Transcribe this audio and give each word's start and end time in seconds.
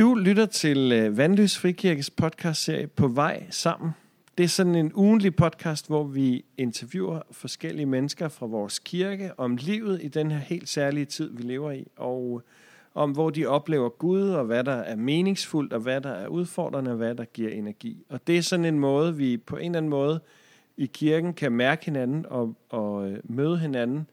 Du 0.00 0.14
lytter 0.14 0.46
til 0.46 0.92
øh, 0.92 1.16
Vandløs 1.16 1.58
Frikirkes 1.58 2.10
podcastserie 2.10 2.86
På 2.86 3.08
vej 3.08 3.46
sammen. 3.50 3.90
Det 4.38 4.44
er 4.44 4.48
sådan 4.48 4.74
en 4.74 4.92
ugenlig 4.94 5.36
podcast, 5.36 5.86
hvor 5.86 6.04
vi 6.04 6.44
interviewer 6.58 7.20
forskellige 7.32 7.86
mennesker 7.86 8.28
fra 8.28 8.46
vores 8.46 8.78
kirke 8.78 9.32
om 9.38 9.56
livet 9.56 10.02
i 10.02 10.08
den 10.08 10.30
her 10.30 10.38
helt 10.38 10.68
særlige 10.68 11.04
tid, 11.04 11.30
vi 11.36 11.42
lever 11.42 11.70
i, 11.70 11.86
og 11.96 12.42
øh, 12.44 13.02
om 13.02 13.10
hvor 13.10 13.30
de 13.30 13.46
oplever 13.46 13.88
Gud, 13.88 14.30
og 14.30 14.44
hvad 14.44 14.64
der 14.64 14.72
er 14.72 14.96
meningsfuldt, 14.96 15.72
og 15.72 15.80
hvad 15.80 16.00
der 16.00 16.10
er 16.10 16.26
udfordrende, 16.28 16.90
og 16.90 16.96
hvad 16.96 17.14
der 17.14 17.24
giver 17.24 17.50
energi. 17.50 18.04
Og 18.08 18.26
det 18.26 18.38
er 18.38 18.42
sådan 18.42 18.64
en 18.64 18.78
måde, 18.78 19.16
vi 19.16 19.36
på 19.36 19.56
en 19.56 19.64
eller 19.64 19.78
anden 19.78 19.90
måde 19.90 20.20
i 20.76 20.86
kirken 20.86 21.34
kan 21.34 21.52
mærke 21.52 21.84
hinanden 21.84 22.26
og, 22.28 22.56
og 22.68 23.10
øh, 23.10 23.18
møde 23.24 23.58
hinanden, 23.58 24.06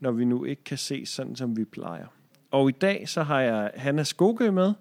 når 0.00 0.10
vi 0.10 0.24
nu 0.24 0.44
ikke 0.44 0.64
kan 0.64 0.78
se 0.78 1.06
sådan, 1.06 1.36
som 1.36 1.56
vi 1.56 1.64
plejer. 1.64 2.06
Og 2.50 2.68
i 2.68 2.72
dag 2.72 3.08
så 3.08 3.22
har 3.22 3.40
jeg 3.40 3.70
Hanna 3.74 4.02
Skogø 4.02 4.50
med, 4.50 4.72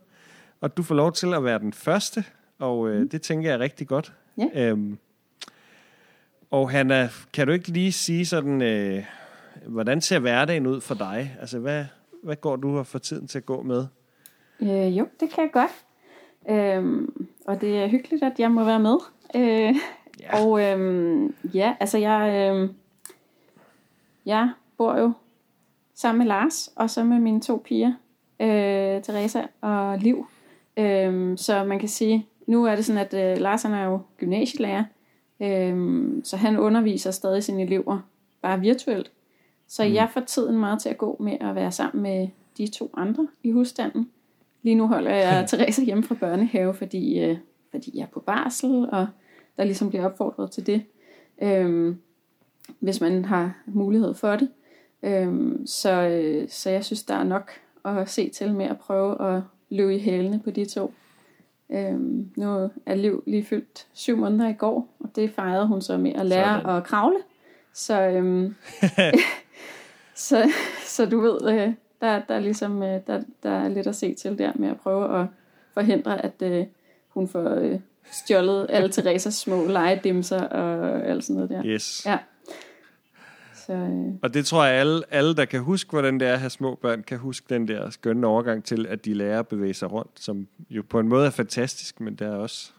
og 0.61 0.77
du 0.77 0.83
får 0.83 0.95
lov 0.95 1.11
til 1.11 1.33
at 1.33 1.43
være 1.43 1.59
den 1.59 1.73
første, 1.73 2.23
og 2.59 2.89
øh, 2.89 3.11
det 3.11 3.21
tænker 3.21 3.49
jeg 3.49 3.55
er 3.55 3.59
rigtig 3.59 3.87
godt. 3.87 4.13
Ja. 4.37 4.69
Øhm, 4.69 4.97
og 6.51 6.69
Hanna, 6.69 7.09
kan 7.33 7.47
du 7.47 7.53
ikke 7.53 7.67
lige 7.67 7.91
sige 7.91 8.25
sådan, 8.25 8.61
øh, 8.61 9.03
hvordan 9.67 10.01
ser 10.01 10.19
hverdagen 10.19 10.67
ud 10.67 10.81
for 10.81 10.95
dig? 10.95 11.37
Altså, 11.39 11.59
hvad, 11.59 11.85
hvad 12.23 12.35
går 12.35 12.55
du 12.55 12.77
og 12.77 12.87
får 12.87 12.99
tiden 12.99 13.27
til 13.27 13.37
at 13.37 13.45
gå 13.45 13.61
med? 13.61 13.85
Øh, 14.59 14.97
jo, 14.97 15.07
det 15.19 15.29
kan 15.29 15.43
jeg 15.43 15.51
godt. 15.53 15.71
Øhm, 16.49 17.27
og 17.47 17.61
det 17.61 17.77
er 17.77 17.87
hyggeligt, 17.87 18.23
at 18.23 18.39
jeg 18.39 18.51
må 18.51 18.63
være 18.63 18.79
med. 18.79 18.97
Øh, 19.35 19.75
Ja. 20.21 20.43
Og 20.43 20.61
øhm, 20.61 21.35
ja, 21.53 21.75
altså 21.79 21.97
jeg, 21.97 22.51
øhm, 22.51 22.73
jeg 24.25 24.51
bor 24.77 24.97
jo 24.97 25.11
sammen 25.95 26.17
med 26.17 26.27
Lars, 26.27 26.69
og 26.75 26.89
så 26.89 27.03
med 27.03 27.19
mine 27.19 27.41
to 27.41 27.63
piger, 27.65 27.93
øh, 28.39 29.01
Teresa 29.03 29.41
og 29.61 29.97
Liv. 29.97 30.27
Øhm, 30.79 31.37
så 31.37 31.63
man 31.63 31.79
kan 31.79 31.89
sige, 31.89 32.27
nu 32.47 32.65
er 32.65 32.75
det 32.75 32.85
sådan, 32.85 33.01
at 33.01 33.13
øh, 33.13 33.41
Lars 33.41 33.63
han 33.63 33.73
er 33.73 33.85
jo 33.85 33.99
gymnasielærer, 34.17 34.83
øhm, 35.41 36.21
så 36.23 36.37
han 36.37 36.57
underviser 36.57 37.11
stadig 37.11 37.43
sine 37.43 37.61
elever, 37.61 37.99
bare 38.41 38.59
virtuelt. 38.59 39.11
Så 39.67 39.87
mm. 39.87 39.93
jeg 39.93 40.09
får 40.13 40.21
tiden 40.21 40.59
meget 40.59 40.81
til 40.81 40.89
at 40.89 40.97
gå 40.97 41.17
med 41.19 41.37
at 41.41 41.55
være 41.55 41.71
sammen 41.71 42.03
med 42.03 42.27
de 42.57 42.67
to 42.67 42.91
andre 42.97 43.27
i 43.43 43.51
husstanden. 43.51 44.09
Lige 44.61 44.75
nu 44.75 44.87
holder 44.87 45.11
jeg 45.11 45.45
Teresa 45.49 45.83
hjemme 45.83 46.03
fra 46.03 46.15
børnehave, 46.15 46.73
fordi, 46.73 47.19
øh, 47.19 47.37
fordi 47.71 47.97
jeg 47.97 48.03
er 48.03 48.07
på 48.07 48.19
barsel, 48.19 48.89
og 48.89 49.07
der 49.57 49.63
ligesom 49.63 49.89
bliver 49.89 50.05
opfordret 50.05 50.51
til 50.51 50.65
det, 50.65 50.83
øhm, 51.41 51.97
hvis 52.79 53.01
man 53.01 53.25
har 53.25 53.53
mulighed 53.65 54.13
for 54.13 54.35
det. 54.35 54.49
Øhm, 55.03 55.67
så, 55.67 55.91
øh, 55.91 56.49
så 56.49 56.69
jeg 56.69 56.85
synes, 56.85 57.03
der 57.03 57.15
er 57.15 57.23
nok 57.23 57.51
at 57.85 58.09
se 58.09 58.29
til 58.29 58.53
med 58.53 58.65
at 58.65 58.79
prøve 58.79 59.35
at 59.35 59.41
løbe 59.69 59.95
i 59.95 59.99
hælene 59.99 60.39
på 60.39 60.51
de 60.51 60.65
to. 60.65 60.93
Øhm, 61.71 62.31
nu 62.37 62.69
er 62.85 62.95
Liv 62.95 63.23
lige 63.27 63.45
fyldt 63.45 63.87
syv 63.93 64.17
måneder 64.17 64.49
i 64.49 64.53
går, 64.53 64.95
og 64.99 65.15
det 65.15 65.31
fejrede 65.31 65.67
hun 65.67 65.81
så 65.81 65.97
med 65.97 66.13
at 66.15 66.25
lære 66.25 66.61
Sådan. 66.61 66.77
at 66.77 66.83
kravle. 66.83 67.17
Så, 67.73 68.01
øhm, 68.01 68.55
så, 70.27 70.51
så 70.85 71.05
du 71.05 71.19
ved, 71.19 71.51
øh, 71.51 71.73
der, 72.01 72.21
der, 72.27 72.35
er 72.35 72.39
ligesom, 72.39 72.83
øh, 72.83 72.99
der, 73.07 73.21
der 73.43 73.49
er 73.49 73.67
lidt 73.67 73.87
at 73.87 73.95
se 73.95 74.13
til 74.13 74.37
der 74.37 74.51
med 74.55 74.69
at 74.69 74.79
prøve 74.79 75.21
at 75.21 75.27
forhindre, 75.73 76.25
at 76.25 76.41
øh, 76.41 76.65
hun 77.09 77.27
får 77.27 77.49
øh, 77.49 77.79
stjålet 78.11 78.65
alle 78.69 78.91
Theresas 78.91 79.33
små 79.33 79.65
legedimser 79.67 80.41
og 80.41 81.07
alt 81.07 81.23
sådan 81.23 81.35
noget 81.35 81.49
der. 81.49 81.65
Yes. 81.65 82.05
Ja. 82.05 82.17
Så, 83.69 83.75
øh, 83.75 84.13
Og 84.21 84.33
det 84.33 84.45
tror 84.45 84.65
jeg, 84.65 84.75
alle, 84.75 85.01
alle, 85.11 85.35
der 85.35 85.45
kan 85.45 85.59
huske, 85.59 85.89
hvordan 85.89 86.19
det 86.19 86.27
er 86.27 86.33
at 86.33 86.39
have 86.39 86.49
små 86.49 86.75
børn, 86.75 87.03
kan 87.03 87.17
huske 87.17 87.45
den 87.49 87.67
der 87.67 87.89
skønne 87.89 88.27
overgang 88.27 88.63
til, 88.63 88.85
at 88.89 89.05
de 89.05 89.13
lærer 89.13 89.39
at 89.39 89.47
bevæge 89.47 89.73
sig 89.73 89.91
rundt, 89.91 90.11
som 90.15 90.47
jo 90.69 90.83
på 90.89 90.99
en 90.99 91.07
måde 91.07 91.25
er 91.25 91.29
fantastisk, 91.29 91.99
men 92.01 92.15
det 92.15 92.27
er 92.27 92.35
også, 92.35 92.71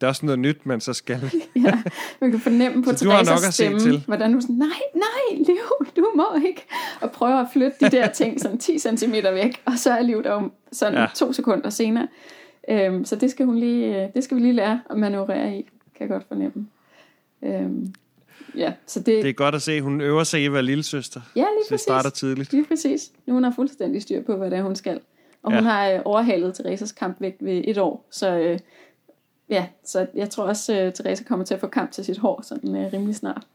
det 0.00 0.06
er 0.06 0.08
også 0.08 0.26
noget 0.26 0.38
nyt, 0.38 0.66
man 0.66 0.80
så 0.80 0.92
skal. 0.92 1.20
ja, 1.66 1.82
man 2.20 2.30
kan 2.30 2.40
fornemme 2.40 2.84
på 2.84 2.90
se 2.90 3.52
stemme, 3.52 3.80
til. 3.80 4.04
hvordan 4.06 4.32
hun 4.32 4.42
sådan, 4.42 4.56
nej, 4.56 4.68
nej, 4.94 5.38
Liv, 5.46 5.86
du 5.96 6.12
må 6.16 6.46
ikke. 6.46 6.66
Og 7.00 7.10
prøver 7.10 7.36
at 7.36 7.46
flytte 7.52 7.76
de 7.80 7.90
der 7.90 8.08
ting 8.12 8.40
sådan 8.40 8.58
10 8.58 8.78
cm 8.78 9.12
væk, 9.12 9.62
og 9.64 9.72
så 9.78 9.90
er 9.90 10.02
Liv 10.02 10.22
der 10.22 10.30
om 10.30 10.52
sådan 10.72 10.94
Ja. 10.94 11.00
ja. 11.00 11.06
to 11.14 11.32
sekunder 11.32 11.70
senere. 11.70 12.08
Øhm, 12.70 13.04
så 13.04 13.16
det 13.16 13.30
skal, 13.30 13.46
hun 13.46 13.58
lige, 13.58 14.02
øh, 14.02 14.08
det 14.14 14.24
skal 14.24 14.36
vi 14.36 14.42
lige 14.42 14.52
lære 14.52 14.80
at 14.90 14.98
manøvrere 14.98 15.56
i, 15.56 15.62
kan 15.62 16.00
jeg 16.00 16.08
godt 16.08 16.24
fornemme. 16.28 16.66
Øhm, 17.42 17.94
ja, 18.56 18.72
så 18.86 19.00
det, 19.00 19.06
Det 19.06 19.28
er 19.28 19.32
godt 19.32 19.54
at 19.54 19.62
se, 19.62 19.72
at 19.72 19.82
hun 19.82 20.00
øver 20.00 20.24
sig 20.24 20.42
i 20.42 20.46
at 20.46 20.52
være 20.52 20.62
lillesøster. 20.62 21.20
ja, 21.36 21.40
lige 21.40 21.46
Så 21.48 21.54
det 21.64 21.68
præcis. 21.70 21.80
starter 21.80 22.10
tidligt. 22.10 22.52
Lige 22.52 22.64
præcis. 22.64 23.12
Nu 23.26 23.34
hun 23.34 23.44
har 23.44 23.52
fuldstændig 23.56 24.02
styr 24.02 24.22
på, 24.22 24.36
hvad 24.36 24.50
det 24.50 24.58
er, 24.58 24.62
hun 24.62 24.76
skal. 24.76 25.00
Og 25.42 25.52
Ja. 25.52 25.58
hun 25.58 25.66
har 25.66 25.88
øh, 25.90 26.00
overhalet 26.04 26.54
Theresas 26.54 26.92
kampvægt 26.92 27.44
ved 27.44 27.62
et 27.64 27.78
år. 27.78 28.06
Så 28.10 28.30
øh, 28.38 28.58
ja, 29.48 29.66
så 29.84 30.06
jeg 30.14 30.30
tror 30.30 30.44
også, 30.44 30.72
at 30.72 30.94
Teresa 30.94 31.24
kommer 31.24 31.44
til 31.44 31.54
at 31.54 31.60
få 31.60 31.66
kamp 31.66 31.90
til 31.92 32.04
sit 32.04 32.18
hår 32.18 32.40
sådan 32.42 32.76
øh, 32.76 32.92
rimelig 32.92 33.14
snart. 33.16 33.46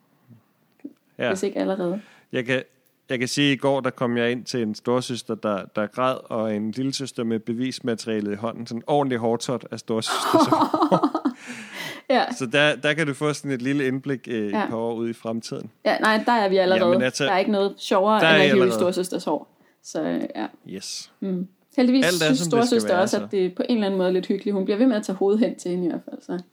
Ja. 1.18 1.28
Hvis 1.28 1.44
ikke 1.44 1.60
allerede. 1.60 2.02
Jeg 2.32 2.46
kan, 2.46 2.64
jeg 3.10 3.20
kan 3.20 3.28
sige, 3.28 3.52
at 3.52 3.54
i 3.56 3.58
går 3.58 3.80
der 3.80 3.90
kom 3.90 4.18
jeg 4.18 4.32
ind 4.32 4.46
til 4.46 4.62
en 4.62 4.76
storsøster, 4.76 5.36
der, 5.36 5.66
der 5.76 5.88
græd, 5.88 6.18
og 6.32 6.56
en 6.56 6.72
lillesøster 6.72 7.24
med 7.24 7.40
bevismaterialet 7.40 8.32
i 8.32 8.36
hånden. 8.36 8.68
Sådan 8.68 8.80
en 8.80 8.84
ordentlig 8.88 9.18
hårdtot 9.18 9.66
af 9.72 9.80
storsøster. 9.80 11.10
Ja. 12.10 12.26
så 12.38 12.46
der, 12.46 12.76
der 12.76 12.94
kan 12.94 13.08
du 13.08 13.14
få 13.14 13.34
sådan 13.34 13.52
et 13.52 13.62
lille 13.62 13.88
indblik 13.88 14.28
øh, 14.32 14.52
Ja. 14.52 14.64
et 14.64 14.70
par 14.70 14.78
år 14.78 14.94
ud 14.94 15.10
i 15.10 15.14
fremtiden. 15.14 15.72
ja, 15.86 15.98
nej, 15.98 16.24
der 16.26 16.32
er 16.32 16.50
vi 16.50 16.58
allerede. 16.58 16.86
Jamen, 16.86 17.02
altså, 17.02 17.24
der 17.26 17.32
er 17.32 17.38
ikke 17.40 17.52
noget 17.52 17.74
sjovere 17.78 18.24
er 18.26 18.36
end 18.36 18.44
at 18.44 18.52
hive 18.54 18.68
i 18.68 18.72
storsøsters 18.72 19.24
hår. 19.24 19.48
Så 19.84 20.02
ja. 20.36 20.48
Yes. 20.70 21.12
Mm. 21.20 21.48
Heldigvis 21.78 22.06
Alt 22.06 22.22
er, 22.22 22.26
synes 22.26 22.40
storsøster 22.40 22.98
også, 22.98 23.18
så. 23.18 23.24
at 23.24 23.32
det 23.32 23.56
på 23.56 23.64
en 23.70 23.76
eller 23.76 23.86
anden 23.86 23.98
måde 23.98 24.10
er 24.10 24.14
lidt 24.14 24.26
hyggeligt. 24.28 24.54
Hun 24.54 24.66
bliver 24.66 24.78
ved 24.78 24.88
med 24.88 24.96
at 24.96 25.04
tage 25.04 25.16
hovedet 25.16 25.40
hen 25.40 25.56
til 25.56 25.72
hende 25.72 25.86
i 25.86 25.90
hvert 25.90 26.02
fald. 26.10 26.22
Så 26.22 26.44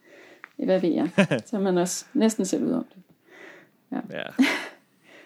hvad 0.65 0.79
ved 0.79 0.89
jeg. 0.89 1.09
Så 1.49 1.59
man 1.59 1.77
også 1.77 2.05
næsten 2.13 2.45
selv 2.45 2.63
ud 2.63 2.71
om 2.71 2.85
det. 2.95 3.03
Ja. 4.13 4.45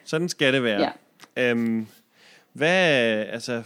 Sådan 0.03 0.30
skal 0.30 0.53
det 0.53 0.63
være. 0.63 0.92
Ja. 1.38 1.50
Øhm, 1.52 1.88
hvad, 2.53 2.90
altså, 3.25 3.63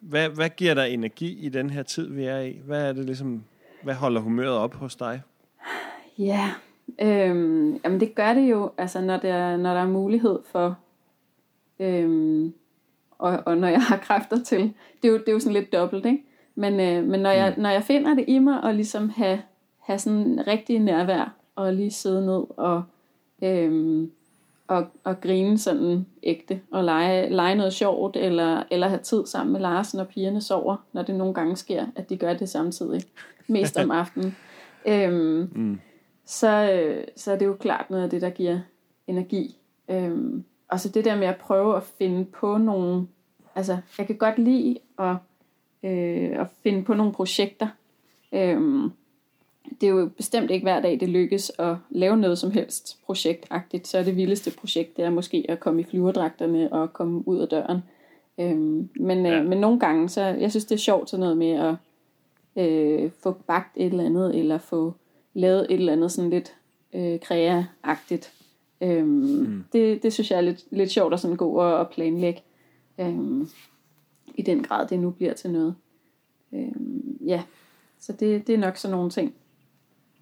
hvad, 0.00 0.28
hvad 0.28 0.48
giver 0.48 0.74
dig 0.74 0.90
energi 0.90 1.38
i 1.38 1.48
den 1.48 1.70
her 1.70 1.82
tid, 1.82 2.08
vi 2.08 2.24
er 2.24 2.38
i? 2.38 2.60
Hvad 2.66 2.82
er 2.88 2.92
det 2.92 3.04
ligesom, 3.04 3.44
hvad 3.82 3.94
holder 3.94 4.20
humøret 4.20 4.56
op 4.56 4.74
hos 4.74 4.96
dig? 4.96 5.22
Ja, 6.18 6.50
øhm, 7.00 7.80
jamen 7.84 8.00
det 8.00 8.14
gør 8.14 8.34
det 8.34 8.50
jo, 8.50 8.70
altså 8.78 9.00
når 9.00 9.16
der, 9.16 9.56
når 9.56 9.74
der 9.74 9.80
er 9.80 9.86
mulighed 9.86 10.38
for, 10.44 10.78
øhm, 11.78 12.54
og, 13.18 13.42
og 13.46 13.56
når 13.56 13.68
jeg 13.68 13.82
har 13.82 13.96
kræfter 13.96 14.42
til. 14.42 14.60
Det 15.02 15.08
er 15.08 15.12
jo, 15.12 15.18
det 15.18 15.28
er 15.28 15.32
jo 15.32 15.40
sådan 15.40 15.52
lidt 15.52 15.72
dobbelt, 15.72 16.06
ikke? 16.06 16.24
Men, 16.54 16.80
øh, 16.80 17.04
men 17.04 17.20
når, 17.20 17.30
jeg, 17.30 17.54
når 17.58 17.70
jeg 17.70 17.82
finder 17.82 18.14
det 18.14 18.24
i 18.28 18.38
mig, 18.38 18.64
og 18.64 18.74
ligesom 18.74 19.08
have, 19.08 19.42
have 19.78 19.98
sådan 19.98 20.46
rigtig 20.46 20.78
nærvær, 20.78 21.34
og 21.56 21.72
lige 21.72 21.90
sidde 21.90 22.26
ned 22.26 22.44
og, 22.56 22.82
øhm, 23.42 24.10
og, 24.66 24.86
og 25.04 25.20
grine 25.20 25.58
sådan 25.58 26.06
ægte, 26.22 26.60
og 26.70 26.84
lege, 26.84 27.30
lege 27.30 27.54
noget 27.54 27.72
sjovt, 27.72 28.16
eller, 28.16 28.62
eller 28.70 28.88
have 28.88 29.00
tid 29.00 29.26
sammen 29.26 29.52
med 29.52 29.60
Larsen 29.60 30.00
og 30.00 30.08
pigerne 30.08 30.40
sover, 30.40 30.76
når 30.92 31.02
det 31.02 31.14
nogle 31.14 31.34
gange 31.34 31.56
sker, 31.56 31.86
at 31.96 32.10
de 32.10 32.16
gør 32.16 32.34
det 32.34 32.48
samtidig, 32.48 33.02
mest 33.46 33.78
om 33.78 33.90
aftenen. 34.00 34.36
Øhm, 34.86 35.48
Mm. 35.54 35.80
så, 36.24 36.72
øh, 36.72 37.04
så 37.16 37.32
er 37.32 37.38
det 37.38 37.46
jo 37.46 37.54
klart 37.60 37.90
noget 37.90 38.04
af 38.04 38.10
det, 38.10 38.22
der 38.22 38.30
giver 38.30 38.58
energi. 39.06 39.56
Øhm, 39.88 40.44
og 40.68 40.80
så 40.80 40.88
det 40.88 41.04
der 41.04 41.16
med 41.16 41.26
at 41.26 41.36
prøve 41.36 41.76
at 41.76 41.82
finde 41.82 42.24
på 42.24 42.58
nogle... 42.58 43.06
Altså, 43.54 43.76
jeg 43.98 44.06
kan 44.06 44.16
godt 44.16 44.38
lide 44.38 44.78
at, 44.98 45.16
øh, 45.82 46.40
at 46.40 46.46
finde 46.62 46.82
på 46.84 46.94
nogle 46.94 47.12
projekter. 47.12 47.68
Øhm, 48.32 48.90
det 49.80 49.86
er 49.86 49.90
jo 49.90 50.10
bestemt 50.16 50.50
ikke 50.50 50.64
hver 50.64 50.80
dag, 50.80 51.00
det 51.00 51.08
lykkes 51.08 51.52
at 51.58 51.76
lave 51.90 52.16
noget 52.16 52.38
som 52.38 52.50
helst 52.50 52.98
projektagtigt. 53.06 53.86
Så 53.88 53.98
er 53.98 54.02
det 54.02 54.16
vildeste 54.16 54.50
projekt, 54.58 54.96
det 54.96 55.04
er 55.04 55.10
måske 55.10 55.46
at 55.48 55.60
komme 55.60 55.80
i 55.80 55.84
flyverdragterne 55.84 56.72
og 56.72 56.92
komme 56.92 57.28
ud 57.28 57.38
af 57.38 57.48
døren. 57.48 57.78
Øhm, 58.40 58.88
men, 58.96 59.26
Ja. 59.26 59.38
øh, 59.40 59.46
men 59.46 59.58
nogle 59.58 59.80
gange, 59.80 60.08
så 60.08 60.20
jeg 60.22 60.50
synes, 60.50 60.64
det 60.64 60.74
er 60.74 60.78
sjovt 60.78 61.10
sådan 61.10 61.20
noget 61.20 61.36
med 61.36 61.50
at 61.50 61.74
øh, 62.56 63.10
få 63.22 63.32
bagt 63.32 63.76
et 63.76 63.86
eller 63.86 64.04
andet, 64.04 64.38
eller 64.38 64.58
få 64.58 64.94
lavet 65.34 65.66
et 65.70 65.74
eller 65.74 65.92
andet 65.92 66.12
sådan 66.12 66.30
lidt 66.30 66.54
øh, 66.92 67.18
krea-agtigt. 67.24 68.32
Øhm, 68.80 69.08
mm. 69.08 69.64
det, 69.72 70.02
det 70.02 70.12
synes 70.12 70.30
jeg 70.30 70.36
er 70.36 70.40
lidt, 70.40 70.64
lidt 70.70 70.90
sjovt 70.90 71.14
at 71.14 71.20
sådan 71.20 71.36
gå 71.36 71.50
og, 71.50 71.78
og 71.78 71.90
planlægge. 71.90 72.42
Øhm, 72.98 73.48
I 74.34 74.42
den 74.42 74.62
grad, 74.62 74.88
det 74.88 74.98
nu 74.98 75.10
bliver 75.10 75.34
til 75.34 75.50
noget. 75.50 75.74
Øhm, 76.52 77.18
ja, 77.26 77.42
så 77.98 78.12
det, 78.12 78.46
det 78.46 78.54
er 78.54 78.58
nok 78.58 78.76
sådan 78.76 78.96
nogle 78.96 79.10
ting. 79.10 79.34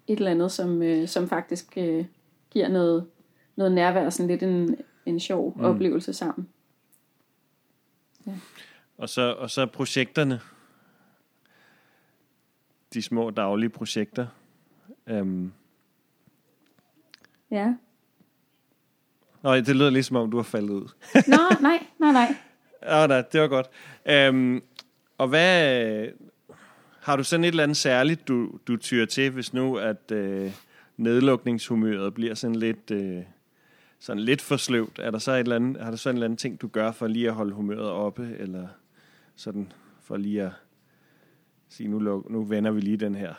Et 0.07 0.17
eller 0.17 0.31
andet, 0.31 0.51
som, 0.51 0.81
øh, 0.81 1.07
som 1.07 1.27
faktisk 1.27 1.77
øh, 1.77 2.05
giver 2.49 2.67
noget, 2.67 3.05
noget 3.55 3.71
nærvær, 3.71 4.09
sådan 4.09 4.27
lidt 4.27 4.43
en, 4.43 4.75
en 5.05 5.19
sjov 5.19 5.53
mm. 5.57 5.63
oplevelse 5.63 6.13
sammen. 6.13 6.47
Og 8.97 9.09
så, 9.09 9.33
og 9.33 9.49
så 9.49 9.65
projekterne. 9.65 10.39
De 12.93 13.01
små 13.01 13.29
daglige 13.29 13.69
projekter. 13.69 14.27
Øhm, 15.07 15.51
Ja. 17.51 17.73
Nå, 19.43 19.55
det 19.55 19.75
lyder 19.75 19.89
ligesom 19.89 20.15
om, 20.15 20.31
du 20.31 20.37
har 20.37 20.43
faldet 20.43 20.69
ud. 20.69 20.89
Nå, 21.27 21.37
nej, 21.61 21.79
nej, 21.99 22.11
nej. 22.11 22.35
Ja, 22.83 23.07
nej, 23.07 23.21
det 23.31 23.41
var 23.41 23.47
godt. 23.47 23.69
Øhm, 24.05 24.61
og 25.17 25.27
hvad... 25.27 26.07
har 26.99 27.15
du 27.15 27.23
sådan 27.23 27.43
et 27.43 27.47
eller 27.47 27.63
andet 27.63 27.77
særligt, 27.77 28.27
du, 28.27 28.59
du 28.67 28.77
tyrer 28.77 29.05
til, 29.05 29.29
hvis 29.31 29.53
nu 29.53 29.77
at 29.77 30.11
øh, 30.11 30.51
nedlukningshumøret 30.97 32.13
bliver 32.13 32.33
sådan 32.33 32.55
lidt, 32.55 32.91
øh, 32.91 33.23
sådan 33.99 34.19
lidt 34.19 34.41
for 34.41 34.57
sløvt? 34.57 34.99
Er 34.99 35.11
der 35.11 35.17
så 35.17 35.31
et 35.31 35.39
eller 35.39 35.55
andet, 35.55 35.83
har 35.83 35.91
du 35.91 35.97
så 35.97 36.09
en 36.09 36.15
eller 36.15 36.25
anden 36.25 36.37
ting, 36.37 36.61
du 36.61 36.67
gør 36.67 36.91
for 36.91 37.07
lige 37.07 37.27
at 37.27 37.33
holde 37.33 37.53
humøret 37.53 37.89
oppe, 37.89 38.35
eller 38.39 38.67
sådan 39.35 39.71
for 40.01 40.17
lige 40.17 40.43
at 40.43 40.51
sige, 41.71 41.89
nu, 41.89 41.99
luk, 41.99 42.29
nu 42.29 42.43
vender 42.43 42.71
vi 42.71 42.81
lige 42.81 42.97
den 42.97 43.15
her 43.15 43.33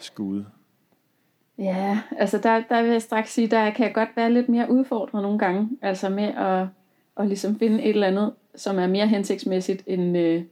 skude? 0.00 0.46
Ja, 1.58 2.00
altså 2.18 2.38
der, 2.38 2.62
der 2.68 2.82
vil 2.82 2.90
jeg 2.90 3.02
straks 3.02 3.32
sige, 3.32 3.46
der 3.46 3.70
kan 3.70 3.86
jeg 3.86 3.94
godt 3.94 4.08
være 4.16 4.32
lidt 4.32 4.48
mere 4.48 4.70
udfordret 4.70 5.22
nogle 5.22 5.38
gange, 5.38 5.68
altså 5.82 6.08
med 6.08 6.24
at, 6.24 6.66
at 7.16 7.26
ligesom 7.28 7.58
finde 7.58 7.82
et 7.82 7.90
eller 7.90 8.06
andet, 8.06 8.32
som 8.54 8.78
er 8.78 8.86
mere 8.86 9.06
hensigtsmæssigt 9.06 9.82
end 9.86 10.18
øh, 10.18 10.42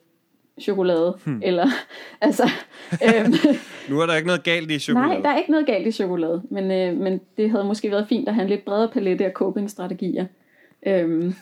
chokolade, 0.60 1.18
hmm. 1.24 1.40
eller 1.44 1.66
altså... 2.20 2.50
øhm, 2.92 3.32
nu 3.90 4.00
er 4.00 4.06
der 4.06 4.16
ikke 4.16 4.26
noget 4.26 4.44
galt 4.44 4.70
i 4.70 4.78
chokolade. 4.78 5.08
Nej, 5.08 5.20
der 5.22 5.28
er 5.28 5.38
ikke 5.38 5.50
noget 5.50 5.66
galt 5.66 5.86
i 5.86 5.92
chokolade, 5.92 6.42
men, 6.50 6.70
øh, 6.70 6.96
men 6.96 7.20
det 7.36 7.50
havde 7.50 7.64
måske 7.64 7.90
været 7.90 8.08
fint 8.08 8.28
at 8.28 8.34
have 8.34 8.42
en 8.42 8.50
lidt 8.50 8.64
bredere 8.64 8.90
palette 8.92 9.24
af 9.24 9.32
coping-strategier. 9.32 10.26
Øhm, 10.86 11.34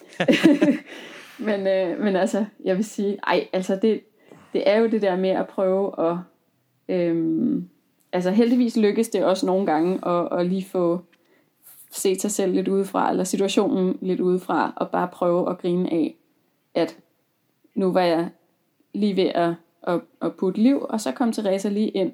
men, 1.49 1.67
øh, 1.67 2.01
men 2.01 2.17
altså, 2.17 2.45
jeg 2.65 2.77
vil 2.77 2.85
sige, 2.85 3.19
ej, 3.27 3.47
altså 3.53 3.79
det, 3.83 4.01
det 4.57 4.69
er 4.69 4.79
jo 4.79 4.87
det 4.87 5.03
der 5.03 5.17
med 5.17 5.31
at 5.31 5.49
prøve 5.49 6.11
at... 6.11 6.17
Øhm, 6.89 7.69
altså 8.13 8.31
heldigvis 8.31 8.77
lykkes 8.77 9.09
det 9.09 9.25
også 9.25 9.47
nogle 9.47 9.67
gange 9.67 10.09
at, 10.09 10.39
at 10.39 10.47
lige 10.47 10.65
få 10.65 11.01
set 11.91 12.21
sig 12.21 12.31
selv 12.31 12.53
lidt 12.53 12.69
udefra, 12.69 13.11
eller 13.11 13.25
situationen 13.25 13.99
lidt 14.01 14.21
udefra, 14.21 14.73
og 14.77 14.91
bare 14.91 15.09
prøve 15.09 15.51
at 15.51 15.59
grine 15.59 15.93
af, 15.93 16.17
at 16.75 16.99
nu 17.75 17.93
var 17.93 18.01
jeg 18.01 18.29
lige 18.95 19.17
ved 19.17 19.31
at, 19.35 19.55
at, 19.83 20.01
at 20.23 20.35
putte 20.35 20.61
liv, 20.61 20.87
og 20.89 21.01
så 21.01 21.13
kom 21.13 21.33
Teresa 21.33 21.69
lige 21.69 21.89
ind 21.89 22.13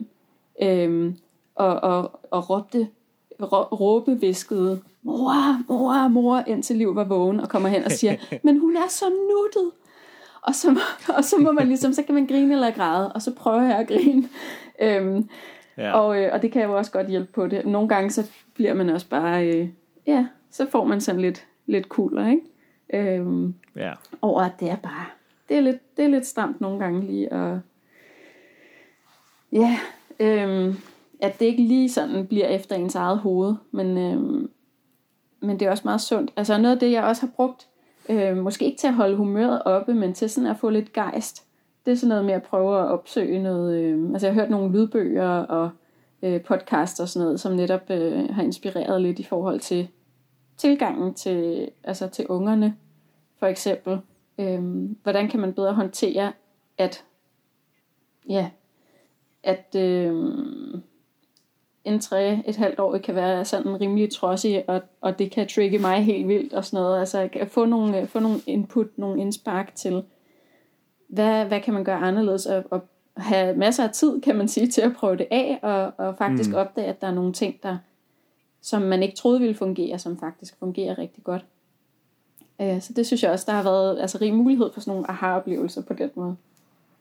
øhm, 0.62 1.16
og, 1.54 1.80
og, 1.80 2.20
og 2.30 2.50
råbte, 2.50 2.88
råbe 3.52 4.20
viskede, 4.20 4.80
mor, 5.02 5.72
mor, 5.72 6.08
mor, 6.08 6.44
indtil 6.46 6.76
liv 6.76 6.94
var 6.94 7.04
vågen, 7.04 7.40
og 7.40 7.48
kommer 7.48 7.68
hen 7.68 7.84
og 7.84 7.90
siger, 7.90 8.16
men 8.44 8.58
hun 8.58 8.76
er 8.76 8.88
så 8.88 9.04
nuttet. 9.04 9.72
Og 10.42 10.54
så, 10.54 10.80
og 11.16 11.24
så 11.24 11.36
må 11.38 11.52
man 11.52 11.68
ligesom, 11.68 11.92
så 11.92 12.02
kan 12.02 12.14
man 12.14 12.26
grine 12.26 12.54
eller 12.54 12.70
græde, 12.70 13.12
og 13.12 13.22
så 13.22 13.34
prøver 13.34 13.62
jeg 13.62 13.78
at 13.78 13.88
grine. 13.88 14.28
Øhm, 14.80 15.28
ja. 15.78 15.92
og, 15.92 16.22
øh, 16.22 16.32
og 16.32 16.42
det 16.42 16.52
kan 16.52 16.62
jo 16.62 16.76
også 16.76 16.92
godt 16.92 17.08
hjælpe 17.08 17.32
på 17.32 17.46
det. 17.46 17.66
Nogle 17.66 17.88
gange 17.88 18.10
så 18.10 18.30
bliver 18.54 18.74
man 18.74 18.88
også 18.88 19.08
bare, 19.08 19.48
øh, 19.48 19.68
ja, 20.06 20.26
så 20.50 20.66
får 20.70 20.84
man 20.84 21.00
sådan 21.00 21.20
lidt, 21.20 21.46
lidt 21.66 21.86
cooler, 21.86 22.28
ikke? 22.28 22.42
Øhm, 22.94 23.54
ja. 23.76 23.92
Over 24.22 24.42
at 24.42 24.52
det 24.60 24.70
er 24.70 24.76
bare, 24.76 25.06
det 25.48 25.56
er 25.56 25.60
lidt, 25.60 25.96
det 25.96 26.04
er 26.04 26.08
lidt 26.08 26.26
stramt 26.26 26.60
nogle 26.60 26.78
gange 26.78 27.06
lige 27.06 27.32
at, 27.32 27.58
ja, 29.52 29.78
øhm, 30.20 30.76
at 31.20 31.40
det 31.40 31.46
ikke 31.46 31.62
lige 31.62 31.90
sådan 31.90 32.26
bliver 32.26 32.46
efter 32.46 32.76
ens 32.76 32.94
eget 32.94 33.18
hoved, 33.18 33.54
men, 33.70 33.98
øhm, 33.98 34.50
men 35.40 35.60
det 35.60 35.66
er 35.66 35.70
også 35.70 35.84
meget 35.84 36.00
sundt. 36.00 36.32
Altså 36.36 36.58
noget 36.58 36.74
af 36.74 36.80
det, 36.80 36.92
jeg 36.92 37.04
også 37.04 37.22
har 37.22 37.32
brugt, 37.36 37.68
øh, 38.08 38.36
måske 38.36 38.64
ikke 38.64 38.78
til 38.78 38.86
at 38.86 38.94
holde 38.94 39.16
humøret 39.16 39.62
oppe, 39.62 39.94
men 39.94 40.14
til 40.14 40.30
sådan 40.30 40.50
at 40.50 40.58
få 40.58 40.70
lidt 40.70 40.92
gejst, 40.92 41.44
det 41.86 41.92
er 41.92 41.96
sådan 41.96 42.08
noget 42.08 42.24
med 42.24 42.34
at 42.34 42.42
prøve 42.42 42.78
at 42.78 42.86
opsøge 42.86 43.42
noget, 43.42 43.82
øh, 43.82 44.10
altså 44.12 44.26
jeg 44.26 44.34
har 44.34 44.40
hørt 44.40 44.50
nogle 44.50 44.72
lydbøger 44.72 45.28
og 45.28 45.70
øh, 46.22 46.42
podcasts 46.42 47.00
og 47.00 47.08
sådan 47.08 47.24
noget, 47.24 47.40
som 47.40 47.52
netop 47.52 47.90
øh, 47.90 48.28
har 48.30 48.42
inspireret 48.42 49.02
lidt 49.02 49.18
i 49.18 49.22
forhold 49.22 49.60
til 49.60 49.88
tilgangen 50.56 51.14
til, 51.14 51.70
altså 51.84 52.08
til 52.08 52.26
ungerne, 52.26 52.76
for 53.38 53.46
eksempel. 53.46 53.98
Øh, 54.38 54.62
hvordan 55.02 55.28
kan 55.28 55.40
man 55.40 55.52
bedre 55.52 55.74
håndtere, 55.74 56.32
at 56.78 57.04
ja, 58.28 58.50
at 59.42 59.76
øh, 59.78 60.34
en 61.84 62.00
tre, 62.00 62.42
et 62.46 62.56
halvt 62.56 62.80
år 62.80 62.98
kan 62.98 63.14
være 63.14 63.44
sådan 63.44 63.80
rimelig 63.80 64.12
trodsig, 64.12 64.64
og, 64.68 64.82
og 65.00 65.18
det 65.18 65.30
kan 65.30 65.48
trigge 65.48 65.78
mig 65.78 66.04
helt 66.04 66.28
vildt 66.28 66.52
og 66.52 66.64
sådan 66.64 66.82
noget. 66.82 67.00
Altså 67.00 67.28
at 67.32 67.50
få 67.50 67.64
nogle, 67.64 68.06
få 68.06 68.20
nogle 68.20 68.40
input, 68.46 68.98
nogle 68.98 69.20
indspark 69.20 69.74
til, 69.74 70.04
hvad, 71.08 71.44
hvad 71.44 71.60
kan 71.60 71.74
man 71.74 71.84
gøre 71.84 71.98
anderledes, 71.98 72.46
og, 72.46 72.64
og 72.70 72.82
have 73.16 73.56
masser 73.56 73.84
af 73.84 73.90
tid, 73.90 74.20
kan 74.20 74.36
man 74.36 74.48
sige, 74.48 74.68
til 74.74 74.80
at 74.80 74.94
prøve 74.96 75.16
det 75.16 75.26
af, 75.30 75.58
og, 75.62 76.06
og 76.06 76.16
faktisk 76.18 76.50
mm. 76.50 76.56
opdage, 76.56 76.86
at 76.86 77.00
der 77.00 77.06
er 77.06 77.14
nogle 77.14 77.32
ting, 77.32 77.62
der, 77.62 77.78
som 78.60 78.82
man 78.82 79.02
ikke 79.02 79.16
troede 79.16 79.40
ville 79.40 79.54
fungere, 79.54 79.98
som 79.98 80.18
faktisk 80.18 80.58
fungerer 80.58 80.98
rigtig 80.98 81.24
godt. 81.24 81.44
Øh, 82.60 82.80
så 82.82 82.92
det 82.92 83.06
synes 83.06 83.22
jeg 83.22 83.30
også, 83.30 83.44
der 83.48 83.52
har 83.52 83.62
været 83.62 84.00
altså, 84.00 84.18
rig 84.20 84.34
mulighed 84.34 84.72
for 84.72 84.80
sådan 84.80 84.90
nogle 84.90 85.10
aha-oplevelser 85.10 85.82
på 85.82 85.92
den 85.92 86.10
måde. 86.14 86.36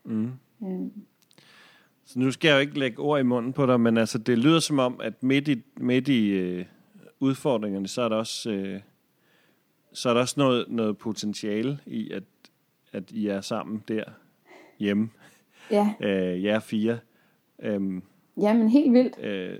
Mm. 0.03 0.31
Øh. 0.63 0.87
Så 2.05 2.19
nu 2.19 2.31
skal 2.31 2.47
jeg 2.49 2.55
jo 2.55 2.59
ikke 2.59 2.79
lægge 2.79 2.99
ord 2.99 3.19
i 3.19 3.23
munden 3.23 3.53
på 3.53 3.65
dig, 3.65 3.79
men 3.79 3.97
altså, 3.97 4.17
det 4.17 4.37
lyder 4.37 4.59
som 4.59 4.79
om, 4.79 4.99
at 5.03 5.23
midt 5.23 5.47
i, 5.47 5.63
midt 5.77 6.07
i 6.07 6.27
øh, 6.27 6.65
udfordringerne, 7.19 7.87
så 7.87 8.01
er 8.01 8.09
der 8.09 8.15
også, 8.15 8.51
øh, 8.51 8.79
så 9.93 10.09
er 10.09 10.13
der 10.13 10.21
også 10.21 10.35
noget, 10.37 10.65
noget 10.67 10.97
potentiale 10.97 11.79
i, 11.85 12.11
at, 12.11 12.23
at 12.93 13.11
I 13.11 13.27
er 13.27 13.41
sammen 13.41 13.83
der 13.87 14.03
hjemme. 14.79 15.09
Ja. 15.71 15.93
Øh, 16.07 16.43
jer 16.43 16.59
fire. 16.59 16.99
Øhm, 17.59 18.03
Jamen 18.37 18.69
helt 18.69 18.93
vildt. 18.93 19.19
Øh, 19.23 19.59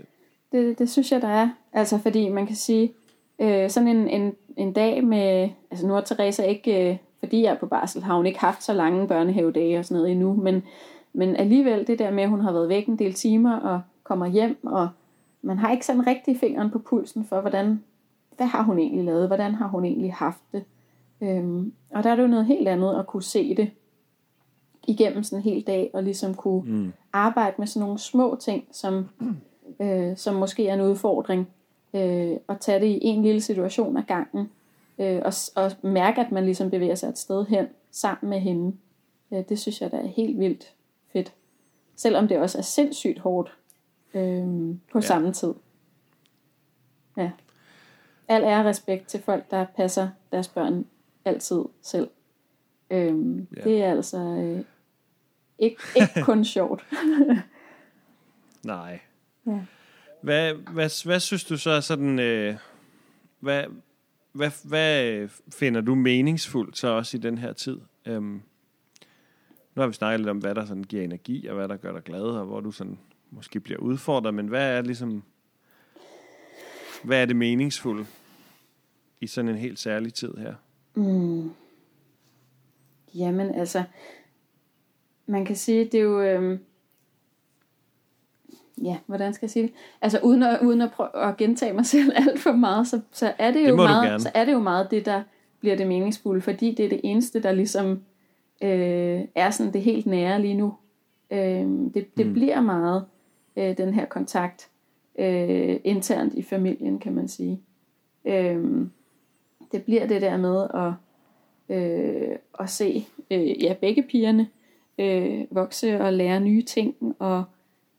det, 0.51 0.79
det 0.79 0.89
synes 0.89 1.11
jeg, 1.11 1.21
der 1.21 1.27
er. 1.27 1.49
Altså 1.73 1.97
fordi 1.97 2.29
man 2.29 2.47
kan 2.47 2.55
sige, 2.55 2.93
øh, 3.39 3.69
sådan 3.69 3.87
en, 3.87 4.07
en, 4.07 4.35
en 4.57 4.73
dag 4.73 5.03
med, 5.03 5.49
altså 5.71 5.87
nu 5.87 5.93
har 5.93 6.01
Teresa 6.01 6.43
ikke, 6.43 6.91
øh, 6.91 6.97
fordi 7.19 7.41
jeg 7.41 7.51
er 7.51 7.59
på 7.59 7.65
barsel, 7.65 8.03
har 8.03 8.15
hun 8.15 8.25
ikke 8.25 8.39
haft 8.39 8.63
så 8.63 8.73
lange 8.73 9.07
børnehavedage 9.07 9.79
og 9.79 9.85
sådan 9.85 9.97
noget 9.97 10.11
endnu, 10.11 10.33
men, 10.33 10.63
men 11.13 11.35
alligevel 11.35 11.87
det 11.87 11.99
der 11.99 12.11
med, 12.11 12.23
at 12.23 12.29
hun 12.29 12.41
har 12.41 12.51
været 12.51 12.69
væk 12.69 12.87
en 12.87 12.99
del 12.99 13.13
timer 13.13 13.55
og 13.55 13.81
kommer 14.03 14.25
hjem, 14.25 14.67
og 14.67 14.89
man 15.41 15.57
har 15.57 15.71
ikke 15.71 15.85
sådan 15.85 16.07
rigtig 16.07 16.39
fingeren 16.39 16.69
på 16.69 16.79
pulsen 16.79 17.25
for, 17.25 17.41
hvordan, 17.41 17.83
hvad 18.37 18.47
har 18.47 18.63
hun 18.63 18.79
egentlig 18.79 19.05
lavet, 19.05 19.27
hvordan 19.27 19.55
har 19.55 19.67
hun 19.67 19.85
egentlig 19.85 20.13
haft 20.13 20.41
det. 20.51 20.63
Øhm, 21.21 21.73
og 21.89 22.03
der 22.03 22.09
er 22.09 22.15
det 22.15 22.23
jo 22.23 22.27
noget 22.27 22.45
helt 22.45 22.67
andet 22.67 22.99
at 22.99 23.07
kunne 23.07 23.23
se 23.23 23.55
det 23.55 23.71
igennem 24.87 25.23
sådan 25.23 25.39
en 25.39 25.53
hel 25.53 25.61
dag, 25.61 25.89
og 25.93 26.03
ligesom 26.03 26.33
kunne 26.33 26.71
mm. 26.71 26.93
arbejde 27.13 27.55
med 27.57 27.67
sådan 27.67 27.85
nogle 27.85 27.99
små 27.99 28.37
ting, 28.41 28.67
som, 28.71 29.09
øh, 29.81 30.17
som 30.17 30.35
måske 30.35 30.67
er 30.67 30.73
en 30.73 30.81
udfordring, 30.81 31.47
øh, 31.93 32.37
og 32.47 32.59
tage 32.59 32.79
det 32.79 32.87
i 32.87 32.99
en 33.01 33.23
lille 33.23 33.41
situation 33.41 33.97
ad 33.97 34.03
gangen, 34.03 34.49
øh, 34.99 35.21
og, 35.25 35.33
og 35.55 35.71
mærke, 35.81 36.21
at 36.21 36.31
man 36.31 36.45
ligesom 36.45 36.69
bevæger 36.69 36.95
sig 36.95 37.09
et 37.09 37.17
sted 37.17 37.45
hen 37.45 37.65
sammen 37.91 38.29
med 38.29 38.39
hende. 38.39 38.75
Øh, 39.33 39.43
det 39.49 39.59
synes 39.59 39.81
jeg 39.81 39.91
da 39.91 39.97
er 39.97 40.07
helt 40.07 40.39
vildt 40.39 40.73
fedt. 41.13 41.33
Selvom 41.95 42.27
det 42.27 42.37
også 42.37 42.57
er 42.57 42.61
sindssygt 42.61 43.19
hårdt 43.19 43.57
øh, 44.13 44.75
på 44.91 44.97
ja. 44.97 45.01
samme 45.01 45.33
tid. 45.33 45.53
Ja. 47.17 47.31
Al 48.27 48.43
ære 48.43 48.69
respekt 48.69 49.07
til 49.07 49.21
folk, 49.21 49.51
der 49.51 49.65
passer 49.75 50.09
deres 50.31 50.47
børn 50.47 50.85
altid 51.25 51.61
selv. 51.81 52.09
Øh, 52.89 53.37
ja. 53.57 53.61
Det 53.63 53.83
er 53.83 53.91
altså 53.91 54.17
øh, 54.17 54.63
ikke, 55.59 55.77
ikke 55.95 56.23
kun 56.29 56.45
sjovt. 56.45 56.85
Nej. 58.63 58.99
Ja. 59.45 59.59
Hvad, 60.21 60.53
hvad, 60.53 61.05
hvad 61.05 61.19
synes 61.19 61.43
du 61.43 61.57
så 61.57 61.69
er 61.69 61.79
sådan... 61.79 62.19
Øh, 62.19 62.55
hvad, 63.39 63.63
hvad, 64.31 64.51
hvad 64.63 65.27
finder 65.51 65.81
du 65.81 65.95
meningsfuldt 65.95 66.77
så 66.77 66.87
også 66.87 67.17
i 67.17 67.19
den 67.19 67.37
her 67.37 67.53
tid? 67.53 67.79
Øhm, 68.05 68.41
nu 69.75 69.81
har 69.81 69.87
vi 69.87 69.93
snakket 69.93 70.19
lidt 70.19 70.29
om, 70.29 70.37
hvad 70.37 70.55
der 70.55 70.65
sådan 70.65 70.83
giver 70.83 71.03
energi, 71.03 71.47
og 71.47 71.55
hvad 71.55 71.67
der 71.67 71.77
gør 71.77 71.91
dig 71.91 72.03
glad, 72.03 72.21
og 72.21 72.45
hvor 72.45 72.59
du 72.59 72.71
sådan 72.71 72.97
måske 73.31 73.59
bliver 73.59 73.79
udfordret, 73.79 74.33
men 74.33 74.47
hvad 74.47 74.77
er 74.77 74.81
ligesom... 74.81 75.23
Hvad 77.03 77.21
er 77.21 77.25
det 77.25 77.35
meningsfulde 77.35 78.05
i 79.21 79.27
sådan 79.27 79.49
en 79.49 79.57
helt 79.57 79.79
særlig 79.79 80.13
tid 80.13 80.33
her? 80.37 80.53
Mm. 80.95 81.51
Jamen 83.15 83.55
altså, 83.55 83.83
man 85.25 85.45
kan 85.45 85.55
sige, 85.55 85.85
det 85.85 85.93
er 85.93 86.01
jo... 86.01 86.21
Øh, 86.21 86.59
ja, 88.83 88.97
hvordan 89.05 89.33
skal 89.33 89.45
jeg 89.45 89.51
sige 89.51 89.63
det? 89.63 89.73
Altså 90.01 90.19
uden 90.23 90.43
at, 90.43 90.59
uden 90.61 90.81
at 90.81 90.91
prøve 90.91 91.15
at 91.15 91.37
gentage 91.37 91.73
mig 91.73 91.85
selv 91.95 92.11
alt 92.15 92.39
for 92.39 92.51
meget, 92.51 92.87
så, 92.87 93.01
så, 93.11 93.33
er 93.37 93.51
det 93.51 93.61
jo 93.61 93.67
det 93.67 93.75
meget, 93.75 94.21
så 94.21 94.31
er 94.33 94.45
det 94.45 94.53
jo 94.53 94.59
meget 94.59 94.91
det, 94.91 95.05
der 95.05 95.23
bliver 95.59 95.75
det 95.75 95.87
meningsfulde, 95.87 96.41
fordi 96.41 96.75
det 96.75 96.85
er 96.85 96.89
det 96.89 97.01
eneste, 97.03 97.43
der 97.43 97.51
ligesom 97.51 98.01
øh, 98.61 99.21
er 99.35 99.49
sådan 99.49 99.73
det 99.73 99.81
helt 99.81 100.05
nære 100.05 100.41
lige 100.41 100.53
nu. 100.53 100.73
Øh, 101.31 101.67
det 101.93 102.17
det 102.17 102.27
mm. 102.27 102.33
bliver 102.33 102.61
meget 102.61 103.05
øh, 103.55 103.77
den 103.77 103.93
her 103.93 104.05
kontakt 104.05 104.69
øh, 105.19 105.79
internt 105.83 106.33
i 106.33 106.41
familien, 106.41 106.99
kan 106.99 107.13
man 107.13 107.27
sige. 107.27 107.61
Øh, 108.25 108.87
det 109.71 109.83
bliver 109.83 110.07
det 110.07 110.21
der 110.21 110.37
med 110.37 110.67
at, 110.73 110.93
øh, 111.77 112.37
at 112.59 112.69
se 112.69 113.05
øh, 113.31 113.63
ja, 113.63 113.73
begge 113.81 114.03
pigerne 114.03 114.47
øh, 114.97 115.45
vokse 115.51 116.01
og 116.01 116.13
lære 116.13 116.39
nye 116.39 116.61
ting 116.61 117.15
og 117.19 117.43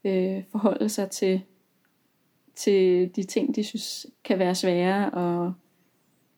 øh, 0.05 0.43
forholde 0.51 0.89
sig 0.89 1.11
til, 1.11 1.41
til 2.55 3.11
de 3.17 3.23
ting, 3.23 3.57
de 3.57 3.65
synes 3.65 4.07
kan 4.25 4.39
være 4.39 4.55
svære, 4.55 5.11
og 5.11 5.53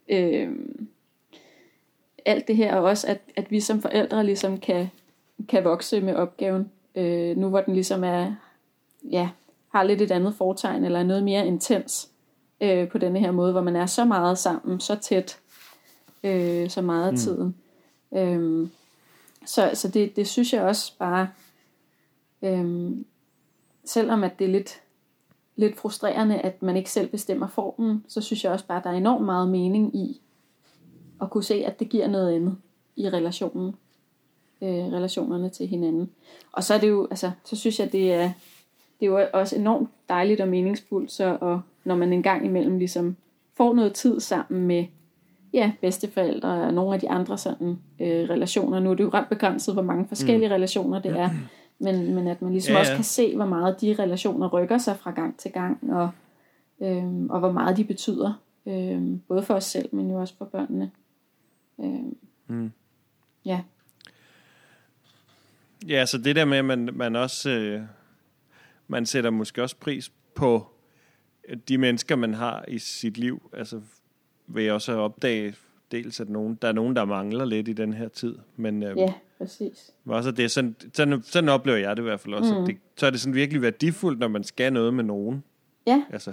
øh, 0.08 0.52
alt 2.24 2.48
det 2.48 2.56
her, 2.56 2.76
og 2.76 2.84
også 2.84 3.06
at, 3.06 3.20
at 3.36 3.50
vi 3.50 3.60
som 3.60 3.82
forældre 3.82 4.24
ligesom 4.24 4.60
kan, 4.60 4.90
kan 5.48 5.64
vokse 5.64 6.00
med 6.00 6.14
opgaven. 6.14 6.70
Øh, 6.94 7.36
nu 7.36 7.48
hvor 7.48 7.60
den 7.60 7.74
ligesom 7.74 8.04
er, 8.04 8.34
ja, 9.10 9.28
har 9.68 9.82
lidt 9.82 10.00
et 10.00 10.10
andet 10.10 10.34
fortegn, 10.34 10.84
eller 10.84 10.98
er 10.98 11.04
noget 11.04 11.24
mere 11.24 11.46
intens 11.46 12.08
øh, 12.60 12.88
på 12.88 12.98
denne 12.98 13.18
her 13.18 13.30
måde, 13.30 13.52
hvor 13.52 13.62
man 13.62 13.76
er 13.76 13.86
så 13.86 14.04
meget 14.04 14.38
sammen, 14.38 14.80
så 14.80 14.96
tæt, 14.96 15.38
øh, 16.24 16.70
så 16.70 16.82
meget 16.82 17.06
af 17.06 17.12
mm. 17.12 17.18
tiden. 17.18 17.54
Øh, 18.14 18.68
så 19.46 19.70
så 19.74 19.88
det, 19.88 20.16
det 20.16 20.28
synes 20.28 20.52
jeg 20.52 20.62
også 20.62 20.92
bare, 20.98 21.28
øh, 22.42 22.90
selvom 23.84 24.24
at 24.24 24.38
det 24.38 24.44
er 24.44 24.52
lidt, 24.52 24.80
lidt 25.56 25.76
frustrerende, 25.76 26.40
at 26.40 26.62
man 26.62 26.76
ikke 26.76 26.90
selv 26.90 27.08
bestemmer 27.08 27.48
formen, 27.48 28.04
så 28.08 28.20
synes 28.20 28.44
jeg 28.44 28.52
også 28.52 28.66
bare, 28.66 28.78
at 28.78 28.84
der 28.84 28.90
er 28.90 28.94
enormt 28.94 29.24
meget 29.24 29.48
mening 29.48 29.96
i 29.96 30.20
at 31.22 31.30
kunne 31.30 31.44
se, 31.44 31.54
at 31.54 31.80
det 31.80 31.88
giver 31.88 32.08
noget 32.08 32.34
andet 32.34 32.56
i 32.96 33.08
relationen, 33.08 33.74
øh, 34.62 34.68
relationerne 34.68 35.48
til 35.48 35.66
hinanden. 35.66 36.10
Og 36.52 36.64
så 36.64 36.74
er 36.74 36.78
det 36.78 36.88
jo, 36.88 37.06
altså, 37.10 37.30
så 37.44 37.56
synes 37.56 37.80
jeg, 37.80 37.92
det 37.92 38.12
er, 38.12 38.30
det 39.00 39.06
er 39.06 39.10
jo 39.10 39.26
også 39.32 39.56
enormt 39.56 39.88
dejligt 40.08 40.40
og 40.40 40.48
meningsfuldt, 40.48 41.12
så 41.12 41.38
og 41.40 41.60
når 41.84 41.96
man 41.96 42.12
en 42.12 42.22
gang 42.22 42.46
imellem 42.46 42.78
ligesom 42.78 43.16
får 43.56 43.74
noget 43.74 43.92
tid 43.92 44.20
sammen 44.20 44.66
med 44.66 44.84
ja, 45.52 45.72
bedsteforældre 45.80 46.48
og 46.48 46.74
nogle 46.74 46.94
af 46.94 47.00
de 47.00 47.10
andre 47.10 47.38
sådan, 47.38 47.78
øh, 48.00 48.30
relationer. 48.30 48.80
Nu 48.80 48.90
er 48.90 48.94
det 48.94 49.04
jo 49.04 49.10
ret 49.14 49.28
begrænset, 49.28 49.74
hvor 49.74 49.82
mange 49.82 50.08
forskellige 50.08 50.48
mm. 50.48 50.52
relationer 50.52 50.98
det 50.98 51.18
er, 51.18 51.30
men, 51.78 52.14
men 52.14 52.26
at 52.26 52.42
man 52.42 52.52
ligesom 52.52 52.72
ja, 52.72 52.76
ja. 52.76 52.80
også 52.80 52.94
kan 52.94 53.04
se, 53.04 53.36
hvor 53.36 53.46
meget 53.46 53.80
de 53.80 53.96
relationer 53.98 54.48
rykker 54.48 54.78
sig 54.78 54.96
fra 54.96 55.10
gang 55.10 55.38
til 55.38 55.52
gang, 55.52 55.92
og, 55.92 56.08
øh, 56.80 57.04
og 57.30 57.38
hvor 57.38 57.52
meget 57.52 57.76
de 57.76 57.84
betyder, 57.84 58.32
øh, 58.66 59.02
både 59.28 59.42
for 59.42 59.54
os 59.54 59.64
selv, 59.64 59.88
men 59.92 60.10
jo 60.10 60.20
også 60.20 60.34
for 60.38 60.44
børnene. 60.44 60.90
Øh, 61.80 62.12
mm. 62.46 62.72
Ja. 63.44 63.62
Ja, 65.88 66.06
så 66.06 66.18
det 66.18 66.36
der 66.36 66.44
med, 66.44 66.58
at 66.58 66.64
man, 66.64 66.88
man 66.92 67.16
også 67.16 67.50
øh, 67.50 67.82
man 68.88 69.06
sætter 69.06 69.30
måske 69.30 69.62
også 69.62 69.76
pris 69.76 70.12
på 70.34 70.66
de 71.68 71.78
mennesker, 71.78 72.16
man 72.16 72.34
har 72.34 72.64
i 72.68 72.78
sit 72.78 73.18
liv. 73.18 73.50
Altså 73.52 73.80
vil 74.46 74.64
jeg 74.64 74.72
også 74.72 74.92
opdage 74.92 75.54
dels, 75.90 76.20
at 76.20 76.28
nogen, 76.28 76.58
der 76.62 76.68
er 76.68 76.72
nogen, 76.72 76.96
der 76.96 77.04
mangler 77.04 77.44
lidt 77.44 77.68
i 77.68 77.72
den 77.72 77.92
her 77.92 78.08
tid. 78.08 78.38
Men, 78.56 78.82
øh, 78.82 78.98
ja, 78.98 79.12
præcis. 79.38 79.90
Også 80.06 80.30
det, 80.30 80.50
sådan, 80.50 80.76
sådan, 80.94 81.22
sådan 81.22 81.48
oplever 81.48 81.78
jeg 81.78 81.96
det 81.96 82.02
i 82.02 82.04
hvert 82.04 82.20
fald 82.20 82.34
også. 82.34 82.58
Mm. 82.58 82.66
Det, 82.66 82.76
så 82.96 83.06
er 83.06 83.10
det 83.10 83.20
sådan 83.20 83.34
virkelig 83.34 83.62
værdifuldt, 83.62 84.18
når 84.18 84.28
man 84.28 84.44
skal 84.44 84.72
noget 84.72 84.94
med 84.94 85.04
nogen. 85.04 85.44
Ja. 85.86 86.04
Altså, 86.10 86.32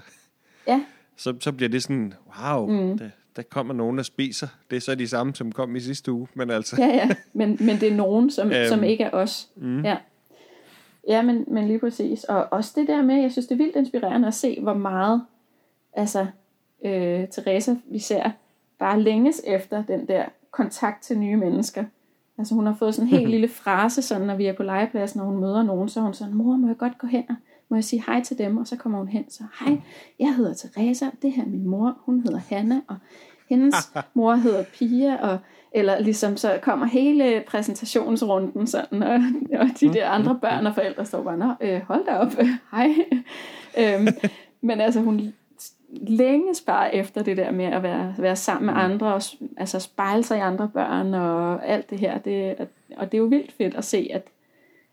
ja. 0.67 0.85
Så, 1.15 1.35
så 1.39 1.51
bliver 1.51 1.69
det 1.69 1.83
sådan, 1.83 2.13
wow, 2.39 2.67
mm. 2.67 2.97
det, 2.97 3.11
der 3.35 3.41
kommer 3.41 3.73
nogen, 3.73 3.97
der 3.97 4.03
spiser. 4.03 4.47
Det 4.69 4.75
er 4.75 4.81
så 4.81 4.95
de 4.95 5.07
samme, 5.07 5.35
som 5.35 5.51
kom 5.51 5.75
i 5.75 5.79
sidste 5.79 6.11
uge. 6.11 6.27
Men 6.33 6.49
altså. 6.49 6.75
Ja, 6.79 6.87
ja. 6.87 7.09
Men, 7.33 7.57
men 7.59 7.79
det 7.79 7.91
er 7.91 7.95
nogen, 7.95 8.31
som, 8.31 8.51
øhm, 8.53 8.69
som 8.69 8.83
ikke 8.83 9.03
er 9.03 9.11
os. 9.11 9.49
Mm. 9.55 9.83
Ja. 9.83 9.97
Ja, 11.07 11.21
men, 11.21 11.45
men 11.47 11.67
lige 11.67 11.79
præcis. 11.79 12.23
Og 12.23 12.47
også 12.51 12.71
det 12.75 12.87
der 12.87 13.01
med, 13.01 13.21
jeg 13.21 13.31
synes, 13.31 13.47
det 13.47 13.55
er 13.55 13.57
vildt 13.57 13.75
inspirerende 13.75 14.27
at 14.27 14.33
se, 14.33 14.61
hvor 14.61 14.73
meget, 14.73 15.21
altså, 15.93 16.27
øh, 16.85 17.27
Teresa, 17.27 17.75
vi 17.85 17.99
ser, 17.99 18.31
bare 18.79 19.01
længes 19.01 19.41
efter 19.47 19.83
den 19.83 20.07
der 20.07 20.25
kontakt 20.51 21.03
til 21.03 21.17
nye 21.17 21.35
mennesker. 21.35 21.83
Altså 22.37 22.55
hun 22.55 22.65
har 22.65 22.75
fået 22.79 22.95
sådan 22.95 23.13
en 23.13 23.17
helt 23.17 23.29
lille 23.35 23.47
frase, 23.47 24.01
sådan 24.01 24.27
når 24.27 24.35
vi 24.35 24.45
er 24.45 24.53
på 24.53 24.63
legepladsen, 24.63 25.19
og 25.19 25.25
hun 25.25 25.39
møder 25.39 25.63
nogen, 25.63 25.89
så 25.89 25.99
er 25.99 26.03
hun 26.03 26.13
sådan, 26.13 26.33
mor, 26.33 26.55
må 26.55 26.67
jeg 26.67 26.77
godt 26.77 26.97
gå 26.97 27.07
hen 27.07 27.23
og 27.29 27.35
må 27.71 27.77
jeg 27.77 27.83
sige 27.83 28.03
hej 28.07 28.23
til 28.23 28.37
dem? 28.37 28.57
Og 28.57 28.67
så 28.67 28.75
kommer 28.75 28.97
hun 28.97 29.07
hen, 29.07 29.29
så 29.29 29.43
hej, 29.59 29.77
jeg 30.19 30.35
hedder 30.35 30.53
Teresa, 30.53 31.05
det 31.21 31.31
her 31.31 31.43
er 31.43 31.47
min 31.47 31.67
mor, 31.67 31.97
hun 32.05 32.21
hedder 32.21 32.39
Hanna, 32.49 32.81
og 32.87 32.95
hendes 33.49 33.75
mor 34.13 34.35
hedder 34.35 34.63
Pia, 34.63 35.15
og 35.15 35.37
eller 35.71 35.99
ligesom 35.99 36.37
så 36.37 36.59
kommer 36.61 36.85
hele 36.85 37.43
præsentationsrunden 37.47 38.67
sådan, 38.67 39.03
og, 39.03 39.21
og 39.59 39.67
de 39.79 39.93
der 39.93 40.09
andre 40.09 40.39
børn 40.41 40.65
og 40.65 40.75
forældre 40.75 41.05
står 41.05 41.23
bare, 41.23 41.37
Nå, 41.37 41.53
øh, 41.61 41.81
hold 41.81 42.05
da 42.05 42.17
op, 42.17 42.31
hej. 42.75 42.95
øhm, 43.77 44.07
men 44.61 44.81
altså 44.81 45.01
hun 45.01 45.33
længe 45.93 46.53
bare 46.65 46.95
efter 46.95 47.23
det 47.23 47.37
der 47.37 47.51
med 47.51 47.65
at 47.65 47.83
være, 47.83 48.15
være 48.17 48.35
sammen 48.35 48.65
med 48.65 48.83
andre, 48.83 49.13
og 49.13 49.21
altså 49.57 49.79
spejle 49.79 50.23
sig 50.23 50.37
i 50.37 50.41
andre 50.41 50.69
børn 50.73 51.13
og 51.13 51.67
alt 51.67 51.89
det 51.89 51.99
her. 51.99 52.17
Det, 52.17 52.67
og 52.97 53.11
det 53.11 53.17
er 53.17 53.21
jo 53.21 53.25
vildt 53.25 53.51
fedt 53.51 53.75
at 53.75 53.85
se, 53.85 54.09
at, 54.13 54.27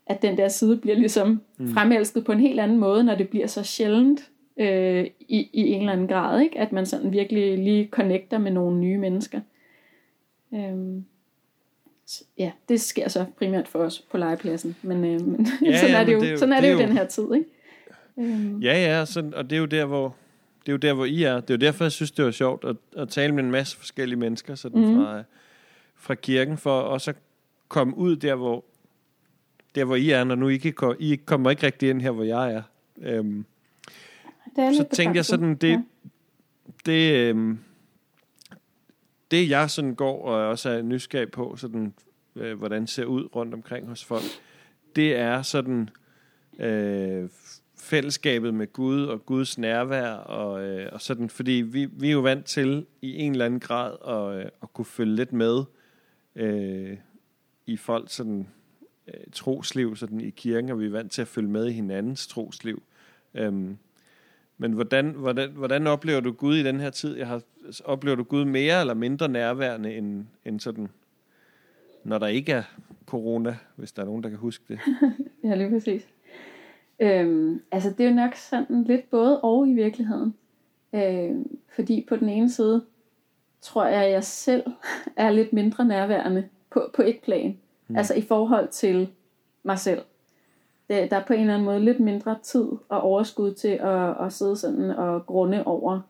at 0.09 0.21
den 0.21 0.37
der 0.37 0.47
side 0.47 0.77
bliver 0.77 0.95
ligesom 0.97 1.41
mm. 1.57 1.73
fremelsket 1.73 2.25
på 2.25 2.31
en 2.31 2.39
helt 2.39 2.59
anden 2.59 2.77
måde, 2.77 3.03
når 3.03 3.15
det 3.15 3.29
bliver 3.29 3.47
så 3.47 3.63
sjældent 3.63 4.29
øh, 4.57 5.05
i, 5.19 5.49
i 5.53 5.67
en 5.67 5.79
eller 5.79 5.93
anden 5.93 6.07
grad, 6.07 6.41
ikke? 6.41 6.59
at 6.59 6.71
man 6.71 6.85
sådan 6.85 7.11
virkelig 7.11 7.57
lige 7.57 7.89
connecter 7.91 8.37
med 8.37 8.51
nogle 8.51 8.79
nye 8.79 8.97
mennesker. 8.97 9.41
Øhm, 10.53 11.05
så, 12.05 12.23
ja, 12.37 12.51
det 12.69 12.81
sker 12.81 13.07
så 13.07 13.25
primært 13.37 13.67
for 13.67 13.79
os 13.79 13.99
på 14.11 14.17
legepladsen, 14.17 14.75
men, 14.81 14.97
øh, 14.97 15.27
men 15.27 15.47
ja, 15.65 15.77
sådan 15.79 15.91
ja, 15.91 16.01
er 16.01 16.05
det 16.05 16.13
jo, 16.13 16.19
det 16.19 16.27
er 16.27 16.31
jo, 16.31 16.37
sådan 16.37 16.53
er 16.53 16.61
det, 16.61 16.67
det 16.67 16.73
jo, 16.73 16.79
jo 16.79 16.87
den 16.87 16.97
her 16.97 17.05
tid, 17.05 17.33
ikke? 17.33 17.45
Øhm. 18.17 18.59
Ja, 18.61 18.73
ja, 18.73 19.05
sådan, 19.05 19.33
og 19.33 19.49
det 19.49 19.55
er 19.55 19.59
jo 19.59 19.65
der, 19.65 19.85
hvor 19.85 20.15
det 20.65 20.69
er 20.69 20.73
jo 20.73 20.77
der, 20.77 20.93
hvor 20.93 21.05
I 21.05 21.23
er. 21.23 21.39
Det 21.39 21.49
er 21.49 21.53
jo 21.53 21.57
derfor, 21.57 21.85
jeg 21.85 21.91
synes, 21.91 22.11
det 22.11 22.25
var 22.25 22.31
sjovt 22.31 22.65
at, 22.65 22.75
at 22.97 23.09
tale 23.09 23.35
med 23.35 23.43
en 23.43 23.51
masse 23.51 23.77
forskellige 23.77 24.19
mennesker 24.19 24.55
sådan 24.55 24.81
mm. 24.81 24.95
fra, 24.95 25.23
fra 25.95 26.15
kirken, 26.15 26.57
for 26.57 26.79
også 26.79 27.11
at 27.11 27.17
komme 27.67 27.97
ud 27.97 28.15
der, 28.15 28.35
hvor, 28.35 28.63
der, 29.75 29.85
hvor 29.85 29.95
I 29.95 30.09
er, 30.09 30.23
når 30.23 30.35
nu 30.35 30.49
I 30.49 30.53
ikke, 30.53 30.73
I 30.99 31.15
kommer 31.15 31.49
ikke 31.49 31.65
rigtig 31.65 31.89
ind 31.89 32.01
her, 32.01 32.11
hvor 32.11 32.23
jeg 32.23 32.53
er. 32.53 32.61
Øhm, 33.01 33.45
det 34.55 34.63
er 34.63 34.73
så 34.73 34.85
tænkte 34.93 35.17
jeg 35.17 35.25
sådan, 35.25 35.55
det, 35.55 35.69
ja. 35.69 35.81
det, 36.85 37.13
øhm, 37.13 37.59
det 39.31 39.49
jeg 39.49 39.69
sådan 39.69 39.95
går 39.95 40.25
og 40.25 40.47
også 40.47 40.69
er 40.69 40.81
nysgerrig 40.81 41.31
på, 41.31 41.55
sådan, 41.57 41.93
øh, 42.35 42.57
hvordan 42.57 42.81
det 42.81 42.89
ser 42.89 43.05
ud 43.05 43.35
rundt 43.35 43.53
omkring 43.53 43.87
hos 43.87 44.05
folk, 44.05 44.23
det 44.95 45.15
er 45.15 45.41
sådan 45.41 45.89
øh, 46.59 47.29
fællesskabet 47.77 48.53
med 48.53 48.73
Gud 48.73 49.03
og 49.03 49.25
Guds 49.25 49.57
nærvær 49.57 50.11
og, 50.11 50.63
øh, 50.63 50.89
og 50.91 51.01
sådan, 51.01 51.29
fordi 51.29 51.51
vi, 51.51 51.85
vi 51.85 52.07
er 52.07 52.11
jo 52.11 52.19
vant 52.19 52.45
til 52.45 52.85
i 53.01 53.17
en 53.17 53.31
eller 53.31 53.45
anden 53.45 53.59
grad 53.59 53.95
at, 54.07 54.39
øh, 54.39 54.51
at 54.63 54.73
kunne 54.73 54.85
følge 54.85 55.15
lidt 55.15 55.33
med 55.33 55.63
øh, 56.35 56.97
i 57.65 57.77
folk 57.77 58.11
sådan 58.11 58.47
øh, 59.13 59.19
trosliv 59.31 59.95
sådan 59.95 60.21
i 60.21 60.29
kirken, 60.29 60.69
og 60.69 60.79
vi 60.79 60.85
er 60.85 60.91
vant 60.91 61.11
til 61.11 61.21
at 61.21 61.27
følge 61.27 61.49
med 61.49 61.67
i 61.67 61.71
hinandens 61.71 62.27
trosliv. 62.27 62.83
Øhm, 63.33 63.77
men 64.57 64.73
hvordan, 64.73 65.09
hvordan, 65.09 65.51
hvordan 65.51 65.87
oplever 65.87 66.19
du 66.19 66.31
Gud 66.31 66.55
i 66.55 66.63
den 66.63 66.79
her 66.79 66.89
tid? 66.89 67.17
Jeg 67.17 67.27
har, 67.27 67.41
oplever 67.85 68.15
du 68.15 68.23
Gud 68.23 68.45
mere 68.45 68.79
eller 68.81 68.93
mindre 68.93 69.29
nærværende 69.29 69.95
end, 69.95 70.25
end 70.45 70.59
sådan, 70.59 70.89
når 72.03 72.17
der 72.17 72.27
ikke 72.27 72.51
er 72.51 72.63
corona, 73.05 73.57
hvis 73.75 73.91
der 73.91 74.01
er 74.01 74.05
nogen, 74.05 74.23
der 74.23 74.29
kan 74.29 74.37
huske 74.37 74.63
det? 74.67 74.79
ja, 75.43 75.55
lige 75.55 75.69
præcis. 75.69 76.07
Øhm, 76.99 77.61
altså 77.71 77.89
det 77.89 78.05
er 78.05 78.09
jo 78.09 78.15
nok 78.15 78.35
sådan 78.35 78.83
lidt 78.83 79.09
både 79.09 79.41
og 79.41 79.67
i 79.67 79.73
virkeligheden. 79.73 80.35
Øhm, 80.93 81.59
fordi 81.75 82.05
på 82.09 82.15
den 82.15 82.29
ene 82.29 82.49
side 82.49 82.85
tror 83.61 83.85
jeg, 83.85 84.03
at 84.03 84.11
jeg 84.11 84.23
selv 84.23 84.63
er 85.17 85.31
lidt 85.31 85.53
mindre 85.53 85.85
nærværende 85.85 86.47
på, 86.69 86.91
på 86.93 87.01
et 87.01 87.19
plan. 87.23 87.57
Mm. 87.89 87.95
Altså 87.95 88.13
i 88.13 88.21
forhold 88.21 88.67
til 88.67 89.09
mig 89.63 89.79
selv. 89.79 90.01
Det, 90.89 91.11
der 91.11 91.17
er 91.17 91.23
på 91.25 91.33
en 91.33 91.39
eller 91.39 91.53
anden 91.53 91.65
måde 91.65 91.79
lidt 91.79 91.99
mindre 91.99 92.35
tid 92.43 92.67
og 92.89 93.01
overskud 93.01 93.53
til 93.53 93.67
at, 93.81 94.25
at 94.25 94.33
sidde 94.33 94.55
sådan 94.55 94.89
og 94.91 95.25
grunde 95.25 95.63
over 95.63 96.01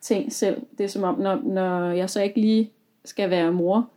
ting 0.00 0.32
selv. 0.32 0.62
Det 0.78 0.84
er 0.84 0.88
som 0.88 1.02
om, 1.02 1.18
når, 1.18 1.40
når 1.44 1.90
jeg 1.90 2.10
så 2.10 2.22
ikke 2.22 2.40
lige 2.40 2.70
skal 3.04 3.30
være 3.30 3.52
mor, 3.52 3.90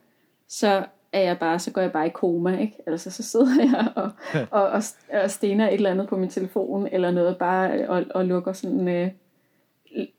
så 0.48 0.86
er 1.14 1.22
jeg 1.22 1.40
bare, 1.40 1.60
så 1.60 1.72
går 1.72 1.82
jeg 1.82 1.92
bare 1.92 2.08
i 2.08 2.12
koma, 2.14 2.58
ikke? 2.58 2.78
Altså 2.88 3.12
så 3.12 3.24
sidder 3.24 3.62
jeg 3.62 3.92
og, 4.04 4.12
og, 4.62 4.70
og, 4.70 4.82
og 5.24 5.32
stener 5.32 5.68
et 5.68 5.74
eller 5.74 5.92
andet 5.92 6.08
på 6.08 6.18
min 6.18 6.30
telefon, 6.30 6.88
eller 6.92 7.12
noget 7.12 7.38
bare, 7.38 7.88
og, 7.90 8.06
og 8.16 8.26
lukker 8.26 8.54
sådan, 8.54 8.88
øh, 8.88 9.12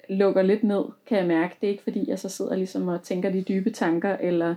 lukker 0.08 0.42
lidt 0.42 0.64
ned, 0.64 0.84
kan 1.06 1.18
jeg 1.18 1.26
mærke. 1.26 1.56
Det 1.60 1.66
er 1.66 1.70
ikke 1.70 1.82
fordi, 1.82 2.04
jeg 2.08 2.18
så 2.18 2.28
sidder 2.28 2.56
ligesom 2.56 2.88
og 2.88 3.02
tænker 3.02 3.30
de 3.30 3.42
dybe 3.42 3.70
tanker, 3.70 4.16
eller 4.16 4.54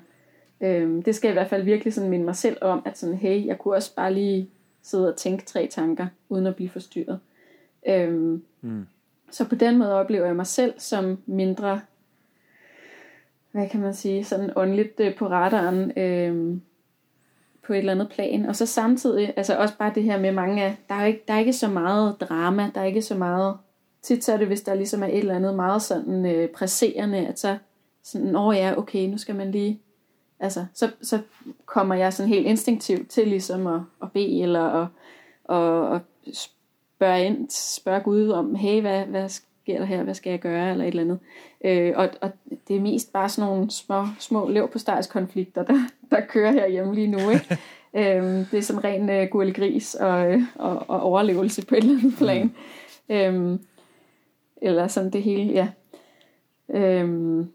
øh, 0.62 1.06
det 1.06 1.16
skal 1.16 1.28
jeg 1.28 1.34
i 1.34 1.40
hvert 1.40 1.50
fald 1.50 1.64
virkelig 1.64 1.94
sådan 1.94 2.10
minde 2.10 2.26
mig 2.26 2.36
selv 2.36 2.58
om, 2.62 2.82
at 2.86 2.98
sådan, 2.98 3.16
hey, 3.16 3.46
jeg 3.46 3.58
kunne 3.58 3.76
også 3.76 3.96
bare 3.96 4.14
lige 4.14 4.50
sidde 4.82 5.10
og 5.14 5.18
tænke 5.18 5.46
tre 5.46 5.68
tanker, 5.68 6.08
uden 6.30 6.48
at 6.48 6.56
blive 6.56 6.70
forstyrret. 6.70 7.20
Øh, 7.88 8.40
mm. 8.62 8.88
Så 9.32 9.50
på 9.50 9.56
den 9.56 9.78
måde 9.78 9.94
oplever 9.94 10.26
jeg 10.26 10.36
mig 10.36 10.48
selv 10.48 10.74
som 10.78 11.18
mindre 11.26 11.82
hvad 13.58 13.70
kan 13.70 13.82
man 13.82 13.94
sige, 13.94 14.24
sådan 14.24 14.52
åndeligt 14.56 15.00
øh, 15.00 15.16
på 15.16 15.28
radaren 15.28 15.92
øh, 15.98 16.58
på 17.64 17.74
et 17.74 17.78
eller 17.78 17.92
andet 17.92 18.10
plan. 18.10 18.46
Og 18.46 18.56
så 18.56 18.66
samtidig, 18.66 19.34
altså 19.38 19.58
også 19.58 19.78
bare 19.78 19.92
det 19.96 20.04
her 20.04 20.20
med 20.20 20.32
mange 20.32 20.64
af, 20.64 20.76
der 20.90 20.96
er 20.96 21.06
ikke, 21.06 21.24
der 21.28 21.34
er 21.34 21.40
ikke 21.40 21.54
så 21.54 21.68
meget 21.68 22.16
drama, 22.22 22.72
der 22.76 22.82
er 22.82 22.86
ikke 22.86 23.02
så 23.02 23.16
meget, 23.16 23.58
tit 24.02 24.24
så 24.24 24.34
er 24.34 24.38
det, 24.38 24.48
hvis 24.48 24.62
der 24.62 24.74
ligesom 24.74 25.04
er 25.04 25.08
et 25.08 25.18
eller 25.18 25.36
andet 25.36 25.56
meget 25.56 25.82
sådan 25.82 26.26
øh, 26.26 26.50
presserende, 26.50 27.28
at 27.28 27.40
så 27.40 27.58
sådan, 28.04 28.36
åh 28.36 28.56
ja, 28.56 28.74
okay, 28.78 29.08
nu 29.08 29.18
skal 29.18 29.36
man 29.36 29.52
lige, 29.52 29.82
altså, 30.40 30.66
så, 30.74 30.92
så 31.02 31.20
kommer 31.66 31.96
jeg 31.96 32.14
sådan 32.14 32.30
helt 32.34 32.48
instinktivt 32.48 33.10
til 33.10 33.28
ligesom 33.28 33.68
at, 33.68 33.82
at 34.02 34.12
bede, 34.12 34.42
eller 34.42 34.64
at, 34.64 34.88
at, 35.50 35.96
at 35.96 36.02
spørge, 36.34 37.26
ind, 37.26 37.50
spørge 37.50 38.00
Gud 38.00 38.30
om, 38.30 38.56
hey, 38.56 38.82
hvad, 38.82 39.06
hvad 39.06 39.30
sker 39.30 39.78
der 39.78 39.86
her, 39.86 40.04
hvad 40.04 40.14
skal 40.14 40.30
jeg 40.30 40.40
gøre, 40.40 40.72
eller 40.72 40.86
et 40.86 40.88
eller 40.88 41.04
andet. 41.04 41.20
Øh, 41.66 41.94
og, 41.96 42.10
og 42.22 42.32
det 42.68 42.76
er 42.76 42.82
mest 42.82 43.14
bare 43.14 43.30
sådan 43.30 43.50
nogle 43.50 43.72
små, 43.72 44.06
små 44.20 44.50
lev 44.50 44.70
på 44.70 44.80
konflikter 45.10 45.64
der, 45.64 45.88
der 46.12 46.22
kører 46.22 46.52
her 46.52 46.68
hjemme 46.68 46.96
lige 46.96 47.08
nu. 47.08 47.30
Ikke? 47.30 47.58
Øhm, 47.94 48.46
det 48.46 48.58
er 48.58 48.62
sådan 48.62 48.84
ren 48.84 49.10
øh, 49.10 49.28
gurligris 49.30 49.96
og, 49.96 50.32
øh, 50.32 50.42
og, 50.56 50.86
og 50.88 51.02
overlevelse 51.02 51.66
på 51.66 51.76
et 51.76 51.84
eller 51.84 51.98
andet 51.98 52.18
plan. 52.18 52.54
Mm. 53.10 53.16
Øhm, 53.16 53.60
eller 54.62 54.88
sådan 54.88 55.10
det 55.10 55.24
hele, 55.24 55.54
ja. 55.54 55.68
Øhm, 56.70 57.52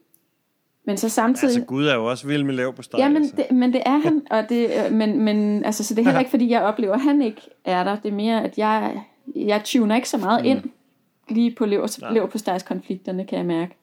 men 0.84 0.96
så 0.96 1.08
samtidig... 1.08 1.54
Altså 1.54 1.66
Gud 1.66 1.86
er 1.86 1.94
jo 1.94 2.04
også 2.04 2.26
vild 2.26 2.44
med 2.44 2.54
lav 2.54 2.74
på 2.74 2.82
steg. 2.82 2.98
Ja, 2.98 3.08
men 3.08 3.16
altså. 3.16 3.36
det, 3.36 3.56
men 3.56 3.72
det 3.72 3.82
er 3.86 3.98
han, 3.98 4.22
og 4.30 4.48
det, 4.48 4.70
øh, 4.86 4.92
men, 4.92 5.20
men 5.20 5.64
altså, 5.64 5.84
så 5.84 5.94
det 5.94 6.00
er 6.00 6.04
heller 6.04 6.20
ikke, 6.24 6.30
fordi 6.30 6.50
jeg 6.50 6.62
oplever, 6.62 6.94
at 6.94 7.00
han 7.00 7.22
ikke 7.22 7.40
er 7.64 7.84
der. 7.84 7.96
Det 7.96 8.08
er 8.08 8.14
mere, 8.14 8.44
at 8.44 8.58
jeg, 8.58 9.02
jeg 9.36 9.60
tuner 9.64 9.96
ikke 9.96 10.08
så 10.08 10.18
meget 10.18 10.42
mm. 10.42 10.50
ind 10.50 10.62
lige 11.28 11.54
på 11.54 11.66
lever, 11.66 12.12
lever 12.12 12.26
på 12.26 12.38
konflikterne, 12.66 13.24
kan 13.24 13.38
jeg 13.38 13.46
mærke. 13.46 13.74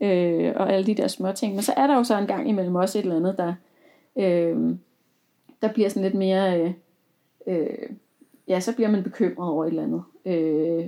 Øh, 0.00 0.52
og 0.56 0.72
alle 0.72 0.86
de 0.86 0.94
der 0.94 1.08
små 1.08 1.32
ting. 1.32 1.54
Men 1.54 1.62
så 1.62 1.72
er 1.76 1.86
der 1.86 1.96
jo 1.96 2.04
så 2.04 2.18
en 2.18 2.26
gang 2.26 2.48
imellem 2.48 2.74
også 2.74 2.98
et 2.98 3.02
eller 3.02 3.16
andet, 3.16 3.36
der, 3.38 3.54
øh, 4.16 4.76
der 5.62 5.72
bliver 5.72 5.88
sådan 5.88 6.02
lidt 6.02 6.14
mere... 6.14 6.60
Øh, 6.60 6.72
øh, 7.46 7.88
ja, 8.48 8.60
så 8.60 8.74
bliver 8.74 8.90
man 8.90 9.02
bekymret 9.02 9.50
over 9.50 9.64
et 9.64 9.68
eller 9.68 9.82
andet. 9.82 10.02
Øh, 10.26 10.84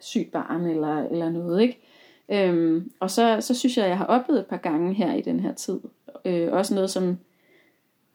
sygt 0.00 0.32
barn 0.32 0.66
eller, 0.66 1.02
eller 1.02 1.30
noget, 1.30 1.62
ikke? 1.62 1.80
Øhm, 2.28 2.90
og 3.00 3.10
så, 3.10 3.40
så 3.40 3.54
synes 3.54 3.76
jeg, 3.76 3.84
at 3.84 3.88
jeg 3.88 3.98
har 3.98 4.06
oplevet 4.06 4.40
et 4.40 4.46
par 4.46 4.56
gange 4.56 4.94
her 4.94 5.14
i 5.14 5.20
den 5.20 5.40
her 5.40 5.54
tid. 5.54 5.80
Øh, 6.24 6.52
også 6.52 6.74
noget, 6.74 6.90
som, 6.90 7.18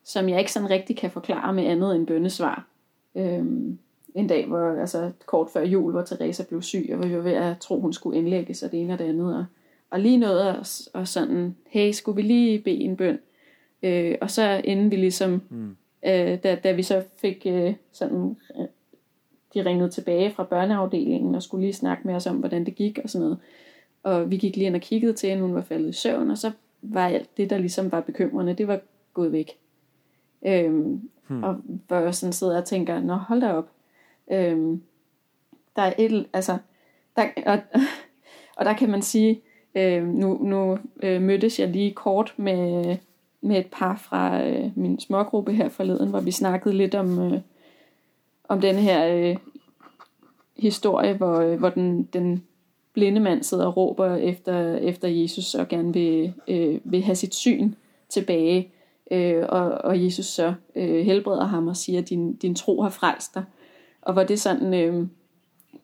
som 0.04 0.30
jeg 0.30 0.40
ikke 0.40 0.52
sådan 0.52 0.70
rigtig 0.70 0.98
kan 0.98 1.12
forklare 1.12 1.54
med 1.54 1.66
andet 1.66 1.96
end 1.96 2.08
bøndesvar. 2.08 2.68
Øhm, 3.16 3.78
en 4.16 4.28
dag, 4.28 4.48
hvor 4.48 4.82
altså 4.82 5.12
kort 5.26 5.50
før 5.54 5.62
jul, 5.62 5.92
hvor 5.92 6.02
Teresa 6.02 6.44
blev 6.44 6.62
syg, 6.62 6.90
og 6.94 7.10
vi 7.10 7.16
var 7.16 7.22
ved 7.22 7.32
at 7.32 7.58
tro, 7.58 7.80
hun 7.80 7.94
skulle 7.94 8.18
indlægges, 8.18 8.64
og 8.64 8.72
det 8.72 8.82
ene 8.82 8.94
og 8.94 9.00
det 9.00 9.06
andet. 9.06 9.36
Og, 9.36 9.46
og 9.90 10.00
lige 10.00 10.18
noget, 10.18 10.50
og, 10.50 10.66
og 10.94 11.08
sådan, 11.08 11.56
hey, 11.70 11.92
skulle 11.92 12.16
vi 12.16 12.22
lige 12.22 12.60
bede 12.60 12.80
en 12.80 12.98
bøn? 12.98 13.20
Øh, 13.84 14.18
og 14.22 14.32
så 14.32 14.62
inden 14.64 14.92
vi 14.92 14.96
ligesom, 14.96 15.42
mm. 15.50 15.76
øh, 16.06 16.38
da, 16.44 16.56
da 16.64 16.72
vi 16.72 16.84
så 16.84 17.04
fik 17.18 17.44
øh, 17.46 17.74
sådan, 17.92 18.38
øh, 18.60 18.66
de 19.54 19.66
ringede 19.66 19.90
tilbage 19.90 20.32
fra 20.32 20.44
børneafdelingen, 20.44 21.36
og 21.36 21.44
skulle 21.44 21.62
lige 21.62 21.74
snakke 21.74 22.08
med 22.08 22.16
os 22.16 22.28
om, 22.28 22.36
hvordan 22.36 22.66
det 22.66 22.76
gik 22.76 23.00
og 23.04 23.10
sådan 23.10 23.24
noget. 23.24 23.40
Og 24.04 24.32
vi 24.32 24.38
gik 24.38 24.56
lige 24.56 24.68
ind 24.68 24.76
og 24.76 24.82
kiggede 24.82 25.14
til 25.14 25.30
hende, 25.30 25.44
hun 25.44 25.56
var 25.56 25.62
faldet 25.62 25.90
i 25.90 25.94
søvn, 25.94 26.32
og 26.32 26.38
så 26.38 26.52
var 26.82 27.08
alt 27.08 27.38
det, 27.38 27.50
der 27.50 27.58
ligesom 27.58 27.92
var 27.92 28.02
bekymrende, 28.02 28.54
det 28.54 28.68
var 28.68 28.80
gået 29.14 29.32
væk. 29.32 29.58
Øhm, 30.46 31.10
hmm. 31.28 31.44
Og 31.44 31.56
hvor 31.88 31.98
jeg 31.98 32.16
sådan 32.16 32.34
sidder 32.34 32.58
og 32.58 32.66
tænker, 32.66 33.00
nå 33.00 33.14
hold 33.14 33.42
da 33.42 33.54
op. 33.54 33.70
Øhm, 34.32 34.82
der 35.76 35.82
er 35.82 35.94
et, 35.98 36.26
altså, 36.34 36.58
der, 37.16 37.26
og, 37.46 37.60
og 38.58 38.66
der 38.66 38.74
kan 38.74 38.90
man 38.92 39.02
sige, 39.02 39.42
øh, 39.76 40.08
nu, 40.08 40.38
nu 40.44 40.78
øh, 41.04 41.22
mødtes 41.22 41.60
jeg 41.60 41.70
lige 41.70 41.94
kort 41.94 42.34
med, 42.38 42.98
med 43.42 43.58
et 43.58 43.68
par 43.72 43.96
fra 43.96 44.48
øh, 44.48 44.72
min 44.76 45.00
smågruppe 45.00 45.54
her 45.54 45.70
forleden, 45.70 46.10
hvor 46.10 46.20
vi 46.20 46.32
snakkede 46.32 46.78
lidt 46.78 46.96
om, 46.96 47.20
øh, 47.20 47.40
om 48.44 48.62
den 48.62 48.76
her 48.76 49.16
øh, 49.16 49.38
historie, 50.58 51.14
hvor, 51.14 51.40
øh, 51.40 51.60
hvor 51.60 51.70
den, 51.70 52.04
den 52.04 52.44
blinde 52.94 53.22
mand 53.22 53.44
sidder 53.44 53.66
og 53.66 53.78
råber 53.78 54.16
efter, 54.16 54.76
efter 54.76 55.08
Jesus 55.08 55.56
og 55.56 55.68
gerne 55.68 55.94
vil, 55.94 56.34
øh, 56.48 56.80
vil 56.84 57.02
have 57.02 57.16
sit 57.16 57.36
syn 57.36 57.74
tilbage. 58.10 58.72
Øh, 59.12 59.46
og, 59.50 59.72
og 59.72 60.04
Jesus 60.04 60.26
så 60.26 60.54
øh, 60.76 61.06
helbreder 61.06 61.46
ham 61.46 61.68
og 61.68 61.78
siger, 61.78 62.00
at 62.00 62.10
din, 62.10 62.36
din 62.36 62.56
tro 62.56 62.82
har 62.82 62.90
frelst 62.90 63.36
dig. 63.36 63.44
Og 64.02 64.14
hvor 64.14 64.24
det 64.24 64.40
sådan 64.40 64.74
øh, 64.74 65.08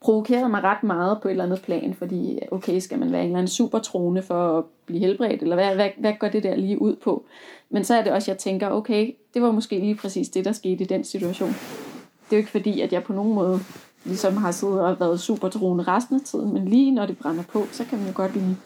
provokerede 0.00 0.48
mig 0.48 0.62
ret 0.62 0.82
meget 0.82 1.18
på 1.22 1.28
et 1.28 1.32
eller 1.32 1.44
andet 1.44 1.62
plan, 1.62 1.94
fordi 1.94 2.38
okay, 2.50 2.78
skal 2.78 2.98
man 2.98 3.12
være 3.12 3.20
en 3.20 3.26
eller 3.26 3.38
anden 3.38 3.48
supertrone 3.48 4.22
for 4.22 4.58
at 4.58 4.64
blive 4.86 5.00
helbredt, 5.00 5.42
eller 5.42 5.56
hvad, 5.56 5.74
hvad, 5.74 5.90
hvad 5.98 6.12
går 6.18 6.28
det 6.28 6.42
der 6.42 6.56
lige 6.56 6.82
ud 6.82 6.96
på? 6.96 7.24
Men 7.70 7.84
så 7.84 7.94
er 7.94 8.02
det 8.02 8.12
også, 8.12 8.30
jeg 8.30 8.38
tænker, 8.38 8.70
okay, 8.70 9.14
det 9.34 9.42
var 9.42 9.50
måske 9.50 9.78
lige 9.78 9.94
præcis 9.94 10.28
det, 10.28 10.44
der 10.44 10.52
skete 10.52 10.84
i 10.84 10.86
den 10.86 11.04
situation. 11.04 11.48
Det 11.48 12.32
er 12.32 12.36
jo 12.36 12.38
ikke 12.38 12.50
fordi, 12.50 12.80
at 12.80 12.92
jeg 12.92 13.04
på 13.04 13.12
nogen 13.12 13.34
måde 13.34 13.60
ligesom 14.08 14.36
har 14.36 14.50
siddet 14.50 14.80
og 14.80 15.00
været 15.00 15.20
super 15.20 15.48
troende 15.48 15.84
resten 15.84 16.16
af 16.16 16.20
tiden, 16.20 16.52
men 16.52 16.68
lige 16.68 16.90
når 16.90 17.06
det 17.06 17.18
brænder 17.18 17.42
på, 17.42 17.64
så 17.72 17.84
kan 17.84 17.98
man 17.98 18.06
jo 18.06 18.12
godt 18.14 18.34
lige 18.34 18.56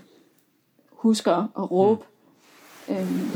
huske 0.90 1.30
at 1.30 1.70
råbe. 1.70 2.04
Mm. 2.88 2.94
Øhm, 2.94 3.30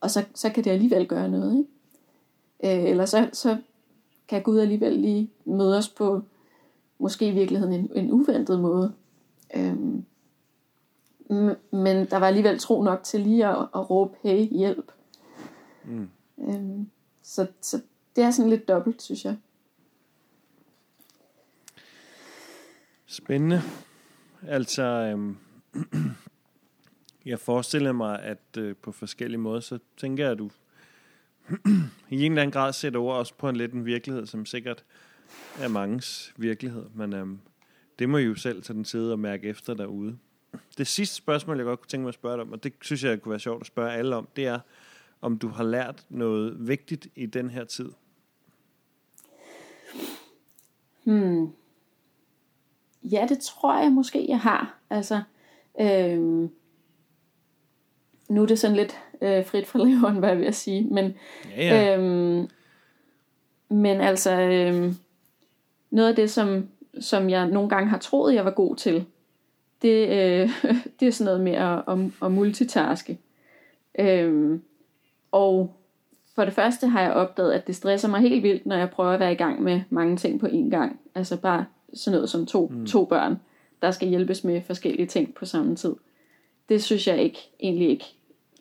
og 0.00 0.10
så, 0.10 0.24
så 0.34 0.50
kan 0.50 0.64
det 0.64 0.70
alligevel 0.70 1.08
gøre 1.08 1.28
noget. 1.28 1.58
Ikke? 1.58 2.84
Øh, 2.84 2.90
eller 2.90 3.06
så, 3.06 3.30
så 3.32 3.56
kan 4.28 4.42
Gud 4.42 4.58
alligevel 4.58 4.92
lige 4.92 5.30
møde 5.44 5.78
os 5.78 5.88
på 5.88 6.22
måske 6.98 7.28
i 7.28 7.30
virkeligheden 7.30 7.74
en, 7.74 7.90
en 7.94 8.12
uventet 8.12 8.60
måde. 8.60 8.92
Øhm, 9.56 10.04
men 11.70 12.06
der 12.10 12.16
var 12.18 12.26
alligevel 12.26 12.58
tro 12.58 12.82
nok 12.82 13.02
til 13.04 13.20
lige 13.20 13.46
at, 13.46 13.58
at 13.74 13.90
råbe, 13.90 14.16
hey, 14.22 14.48
hjælp. 14.50 14.92
Mm. 15.84 16.08
Øhm, 16.38 16.90
så, 17.22 17.46
så 17.60 17.80
det 18.16 18.24
er 18.24 18.30
sådan 18.30 18.50
lidt 18.50 18.68
dobbelt, 18.68 19.02
synes 19.02 19.24
jeg. 19.24 19.36
Spændende. 23.10 23.62
Altså, 24.46 24.82
øhm, 24.82 25.36
jeg 27.24 27.38
forestiller 27.38 27.92
mig, 27.92 28.22
at 28.22 28.56
øh, 28.58 28.76
på 28.76 28.92
forskellige 28.92 29.38
måder, 29.38 29.60
så 29.60 29.78
tænker 29.96 30.24
jeg, 30.24 30.32
at 30.32 30.38
du 30.38 30.50
i 32.10 32.24
en 32.24 32.32
eller 32.32 32.42
anden 32.42 32.50
grad 32.50 32.72
sætter 32.72 33.00
ord 33.00 33.16
også 33.16 33.34
på 33.34 33.48
en 33.48 33.56
lidt 33.56 33.72
en 33.72 33.86
virkelighed, 33.86 34.26
som 34.26 34.46
sikkert 34.46 34.84
er 35.58 35.68
mangens 35.68 36.34
virkelighed. 36.36 36.84
Men 36.94 37.12
øhm, 37.12 37.38
det 37.98 38.08
må 38.08 38.18
I 38.18 38.22
jo 38.22 38.34
selv 38.34 38.62
tage 38.62 38.76
den 38.76 38.84
side 38.84 39.12
og 39.12 39.18
mærke 39.18 39.48
efter 39.48 39.74
derude. 39.74 40.18
Det 40.78 40.86
sidste 40.86 41.14
spørgsmål, 41.14 41.56
jeg 41.56 41.64
godt 41.64 41.80
kunne 41.80 41.88
tænke 41.88 42.02
mig 42.02 42.08
at 42.08 42.14
spørge 42.14 42.36
dig 42.36 42.42
om, 42.42 42.52
og 42.52 42.64
det 42.64 42.72
synes 42.80 43.04
jeg 43.04 43.22
kunne 43.22 43.30
være 43.30 43.40
sjovt 43.40 43.60
at 43.60 43.66
spørge 43.66 43.92
alle 43.92 44.16
om, 44.16 44.28
det 44.36 44.46
er, 44.46 44.60
om 45.20 45.38
du 45.38 45.48
har 45.48 45.64
lært 45.64 46.06
noget 46.08 46.68
vigtigt 46.68 47.08
i 47.16 47.26
den 47.26 47.50
her 47.50 47.64
tid. 47.64 47.92
Hmm. 51.04 51.52
Ja, 53.12 53.26
det 53.28 53.38
tror 53.38 53.82
jeg 53.82 53.92
måske, 53.92 54.26
jeg 54.28 54.40
har. 54.40 54.78
Altså, 54.90 55.20
øhm, 55.80 56.50
nu 58.28 58.42
er 58.42 58.46
det 58.46 58.58
sådan 58.58 58.76
lidt 58.76 58.98
øh, 59.20 59.44
frit 59.44 59.66
for 59.66 59.78
leveren, 59.78 60.16
hvad 60.16 60.28
jeg 60.28 60.38
vil 60.38 60.54
sige. 60.54 60.88
Men, 60.90 61.14
ja, 61.56 61.84
ja. 61.84 61.96
Øhm, 61.96 62.48
men 63.68 64.00
altså, 64.00 64.40
øhm, 64.40 64.96
noget 65.90 66.08
af 66.08 66.16
det, 66.16 66.30
som, 66.30 66.68
som 67.00 67.30
jeg 67.30 67.46
nogle 67.46 67.68
gange 67.68 67.88
har 67.88 67.98
troet, 67.98 68.34
jeg 68.34 68.44
var 68.44 68.50
god 68.50 68.76
til, 68.76 69.06
det, 69.82 70.08
øh, 70.08 70.50
det 71.00 71.08
er 71.08 71.12
sådan 71.12 71.24
noget 71.24 71.40
med 71.40 71.52
at, 71.52 71.82
at, 71.88 72.26
at 72.26 72.32
multitaske. 72.32 73.18
Øhm, 73.98 74.62
og 75.32 75.74
for 76.34 76.44
det 76.44 76.54
første 76.54 76.86
har 76.86 77.00
jeg 77.00 77.12
opdaget, 77.12 77.52
at 77.52 77.66
det 77.66 77.76
stresser 77.76 78.08
mig 78.08 78.20
helt 78.20 78.42
vildt, 78.42 78.66
når 78.66 78.76
jeg 78.76 78.90
prøver 78.90 79.10
at 79.10 79.20
være 79.20 79.32
i 79.32 79.36
gang 79.36 79.62
med 79.62 79.80
mange 79.90 80.16
ting 80.16 80.40
på 80.40 80.46
én 80.46 80.70
gang. 80.70 81.00
Altså 81.14 81.36
bare 81.36 81.64
sådan 81.98 82.16
noget 82.16 82.30
som 82.30 82.46
to, 82.46 82.68
mm. 82.68 82.86
to 82.86 83.04
børn, 83.04 83.40
der 83.82 83.90
skal 83.90 84.08
hjælpes 84.08 84.44
med 84.44 84.62
forskellige 84.62 85.06
ting 85.06 85.34
på 85.34 85.46
samme 85.46 85.76
tid. 85.76 85.94
Det 86.68 86.82
synes 86.82 87.08
jeg 87.08 87.22
ikke, 87.22 87.50
egentlig 87.60 87.88
ikke, 87.88 88.04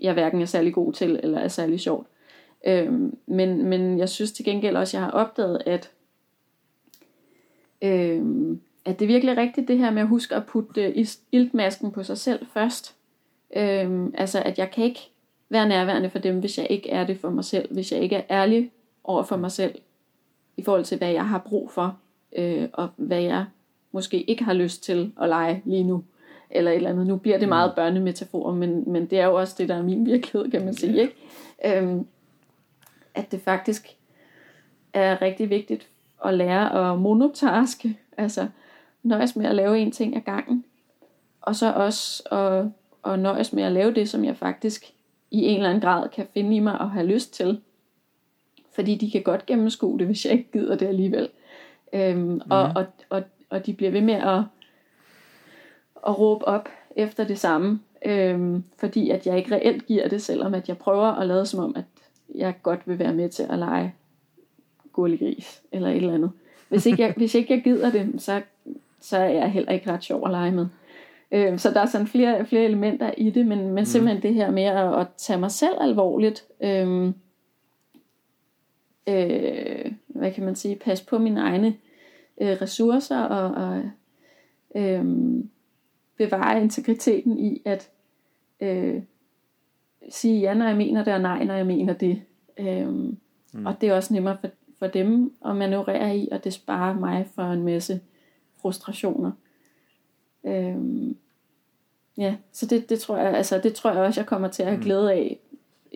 jeg 0.02 0.14
hverken 0.14 0.42
er 0.42 0.46
særlig 0.46 0.74
god 0.74 0.94
til, 0.94 1.20
eller 1.24 1.40
er 1.40 1.48
særlig 1.48 1.80
sjovt. 1.80 2.08
Øhm, 2.68 3.18
men, 3.26 3.66
men 3.66 4.00
jeg 4.00 4.10
synes 4.10 4.32
til 4.32 4.46
gengæld 4.46 4.76
også, 4.76 4.98
jeg 4.98 5.04
har 5.06 5.12
opdaget, 5.12 5.62
at, 5.66 5.92
øhm, 7.82 8.62
at 8.86 9.00
det 9.00 9.06
er 9.06 9.10
virkelig 9.10 9.38
rigtigt 9.38 9.68
det 9.68 9.78
her 9.78 9.92
med 9.92 10.02
at 10.02 10.08
huske 10.08 10.36
at 10.36 10.46
putte 10.46 11.06
iltmasken 11.32 11.92
på 11.92 12.04
sig 12.04 12.18
selv 12.18 12.46
først. 12.54 12.96
Øhm, 13.56 14.14
altså 14.18 14.42
at 14.46 14.58
jeg 14.58 14.72
kan 14.72 14.84
ikke 14.84 15.10
være 15.50 15.68
nærværende 15.68 16.10
for 16.10 16.20
dem, 16.20 16.40
hvis 16.40 16.58
jeg 16.58 16.68
ikke 16.70 16.90
er 16.90 17.06
det 17.06 17.20
for 17.20 17.30
mig 17.30 17.46
selv. 17.46 17.74
Hvis 17.74 17.92
jeg 17.92 18.02
ikke 18.02 18.16
er 18.16 18.24
ærlig 18.30 18.72
over 19.04 19.24
for 19.24 19.38
mig 19.38 19.52
selv, 19.52 19.76
i 20.58 20.64
forhold 20.64 20.86
til 20.86 20.98
hvad 20.98 21.12
jeg 21.12 21.28
har 21.28 21.38
brug 21.38 21.72
for, 21.72 21.98
øh, 22.36 22.70
og 22.74 22.90
hvad 22.98 23.22
jeg 23.22 23.46
måske 23.92 24.22
ikke 24.24 24.44
har 24.44 24.54
lyst 24.54 24.84
til 24.84 25.12
at 25.22 25.30
lege 25.30 25.62
lige 25.66 25.84
nu. 25.84 26.04
Eller 26.50 26.72
et 26.72 26.76
eller 26.76 26.90
andet. 26.90 27.08
Nu 27.08 27.16
bliver 27.16 27.38
det 27.38 27.50
meget 27.50 27.72
mm. 27.72 27.76
børnemetaforer, 27.76 28.54
men, 28.54 28.92
men 28.92 29.06
det 29.06 29.20
er 29.20 29.26
jo 29.26 29.36
også 29.36 29.56
det, 29.58 29.70
der 29.70 29.76
er 29.76 29.84
min 29.84 30.06
virkelighed, 30.06 30.52
kan 30.52 30.66
man 30.66 30.74
sige. 30.74 31.02
Ikke? 31.02 31.14
Øhm, 31.66 32.08
at 33.16 33.32
det 33.32 33.42
faktisk 33.42 33.96
er 34.94 35.22
rigtig 35.22 35.50
vigtigt 35.50 35.88
at 36.26 36.34
lære 36.34 36.92
at 36.92 37.00
monotaske, 37.00 38.00
altså 38.18 38.48
nøjes 39.04 39.36
med 39.36 39.46
at 39.46 39.56
lave 39.56 39.80
en 39.80 39.92
ting 39.92 40.16
ad 40.16 40.22
gangen, 40.22 40.66
og 41.42 41.56
så 41.56 41.74
også 41.74 42.24
at, 42.32 42.66
at 43.12 43.20
nøjes 43.20 43.54
med 43.54 43.64
at 43.64 43.72
lave 43.72 43.94
det, 43.94 44.10
som 44.10 44.26
jeg 44.26 44.38
faktisk 44.38 44.94
i 45.32 45.42
en 45.42 45.58
eller 45.58 45.70
anden 45.70 45.82
grad 45.82 46.10
kan 46.10 46.28
finde 46.34 46.56
i 46.56 46.60
mig 46.60 46.80
og 46.80 46.92
have 46.92 47.06
lyst 47.08 47.34
til. 47.34 47.62
Fordi 48.72 48.96
de 48.96 49.12
kan 49.12 49.24
godt 49.24 49.46
gennemskue 49.46 50.00
det, 50.00 50.06
hvis 50.06 50.26
jeg 50.26 50.34
ikke 50.34 50.52
gider 50.52 50.76
det 50.76 50.88
alligevel. 50.88 51.30
Øhm, 51.94 52.20
mm. 52.20 52.42
og, 52.50 52.72
og, 52.76 52.86
og, 53.10 53.24
og 53.50 53.66
de 53.66 53.74
bliver 53.74 53.92
ved 53.92 54.02
med 54.02 54.14
at, 54.14 54.40
at 56.08 56.20
råbe 56.20 56.48
op 56.48 56.70
efter 56.96 57.24
det 57.24 57.40
samme, 57.40 57.80
øhm, 58.06 58.64
fordi 58.78 59.10
at 59.10 59.28
jeg 59.28 59.38
ikke 59.38 59.56
reelt 59.56 59.86
giver 59.86 60.08
det, 60.08 60.22
selvom 60.22 60.54
at 60.54 60.68
jeg 60.68 60.78
prøver 60.78 61.08
at 61.08 61.28
lade 61.28 61.46
som 61.46 61.60
om, 61.60 61.76
at 61.76 61.86
jeg 62.36 62.54
godt 62.64 62.80
vil 62.86 63.00
være 63.00 63.14
med 63.14 63.30
til 63.30 63.44
at 63.50 63.60
lege 63.60 63.94
gris, 64.94 65.62
eller 65.72 65.90
et 65.90 65.96
eller 65.96 66.14
andet. 66.14 66.32
Hvis 66.70 66.86
ikke 66.86 67.04
jeg, 67.04 67.14
hvis 67.18 67.36
ikke 67.36 67.54
jeg 67.54 67.64
gider 67.64 67.92
det, 67.92 68.22
så, 68.22 68.42
så 69.02 69.18
er 69.18 69.30
jeg 69.30 69.52
heller 69.52 69.72
ikke 69.72 69.92
ret 69.92 70.04
sjov 70.04 70.26
at 70.26 70.32
lege 70.32 70.52
med. 70.52 70.68
Øh, 71.32 71.60
så 71.60 71.72
der 71.72 71.80
er 71.80 71.86
sådan 71.86 72.08
flere, 72.08 72.46
flere 72.46 72.64
elementer 72.64 73.12
i 73.18 73.30
det, 73.30 73.46
men, 73.46 73.60
men 73.60 73.72
mm. 73.72 73.86
simpelthen 73.86 74.22
det 74.22 74.34
her 74.34 74.52
med 74.52 74.64
at, 74.64 75.00
at 75.00 75.08
tage 75.18 75.40
mig 75.40 75.52
selv 75.52 75.76
alvorligt, 75.82 76.46
øh, 76.64 77.14
øh, 79.08 79.92
hvad 80.08 80.32
kan 80.32 80.46
man 80.46 80.56
sige, 80.56 80.76
passe 80.76 81.06
på 81.06 81.18
mine 81.18 81.42
egne 81.42 81.76
øh, 82.42 82.58
ressourcer 82.62 83.22
og, 83.22 83.66
og 83.66 83.84
øh, 84.76 85.06
bevare 86.18 86.62
integriteten 86.62 87.40
i 87.40 87.62
at 87.66 87.90
øh, 88.60 89.02
sige 90.10 90.40
ja, 90.40 90.54
når 90.54 90.68
jeg 90.68 90.78
mener 90.78 91.04
det, 91.04 91.14
og 91.14 91.22
nej, 91.22 91.44
når 91.44 91.54
jeg 91.54 91.66
mener 91.66 91.94
det. 91.94 92.22
Øh, 92.58 92.88
mm. 92.88 93.66
Og 93.66 93.82
det 93.82 93.90
er 93.90 93.94
også 93.94 94.14
nemmere 94.14 94.38
for, 94.42 94.50
for 94.80 94.88
dem 94.88 95.34
at 95.46 95.56
manøvrere 95.56 96.18
i, 96.18 96.30
og 96.32 96.44
det 96.44 96.54
sparer 96.54 97.00
mig 97.00 97.28
for 97.36 97.44
en 97.44 97.64
masse 97.64 98.00
frustrationer. 98.62 99.32
Øh, 100.46 100.78
ja, 102.18 102.36
så 102.52 102.66
det, 102.66 102.90
det, 102.90 103.00
tror 103.00 103.18
jeg, 103.18 103.34
altså, 103.34 103.60
det 103.64 103.74
tror 103.74 103.92
jeg 103.92 104.00
også, 104.00 104.22
jeg 104.22 104.28
kommer 104.28 104.48
til 104.48 104.64
at 104.64 104.70
have 104.70 104.84
glæde 104.84 105.14
af 105.14 105.40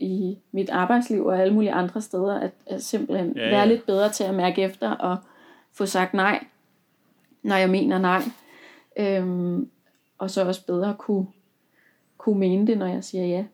i 0.01 0.37
mit 0.51 0.69
arbejdsliv 0.69 1.25
og 1.25 1.39
alle 1.39 1.53
mulige 1.53 1.71
andre 1.71 2.01
steder, 2.01 2.39
at, 2.39 2.51
at 2.65 2.83
simpelthen 2.83 3.33
ja, 3.35 3.43
ja. 3.43 3.49
være 3.49 3.67
lidt 3.67 3.85
bedre 3.85 4.11
til 4.11 4.23
at 4.23 4.33
mærke 4.33 4.61
efter 4.61 4.91
og 4.91 5.17
få 5.71 5.85
sagt 5.85 6.13
nej, 6.13 6.45
når 7.43 7.55
jeg 7.55 7.69
mener 7.69 7.97
nej. 7.97 8.21
Øhm, 8.97 9.69
og 10.17 10.29
så 10.29 10.45
også 10.45 10.65
bedre 10.65 10.95
kunne, 10.99 11.27
kunne 12.17 12.39
mene 12.39 12.67
det, 12.67 12.77
når 12.77 12.85
jeg 12.85 13.03
siger 13.03 13.25
ja. 13.25 13.45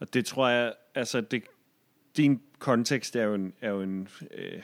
Og 0.00 0.14
det 0.14 0.26
tror 0.26 0.48
jeg, 0.48 0.72
altså 0.94 1.20
det, 1.20 1.42
din 2.16 2.42
kontekst 2.58 3.16
er 3.16 3.22
jo 3.22 3.34
en, 3.34 3.52
er 3.60 3.70
jo 3.70 3.82
en 3.82 4.08
øh, 4.30 4.62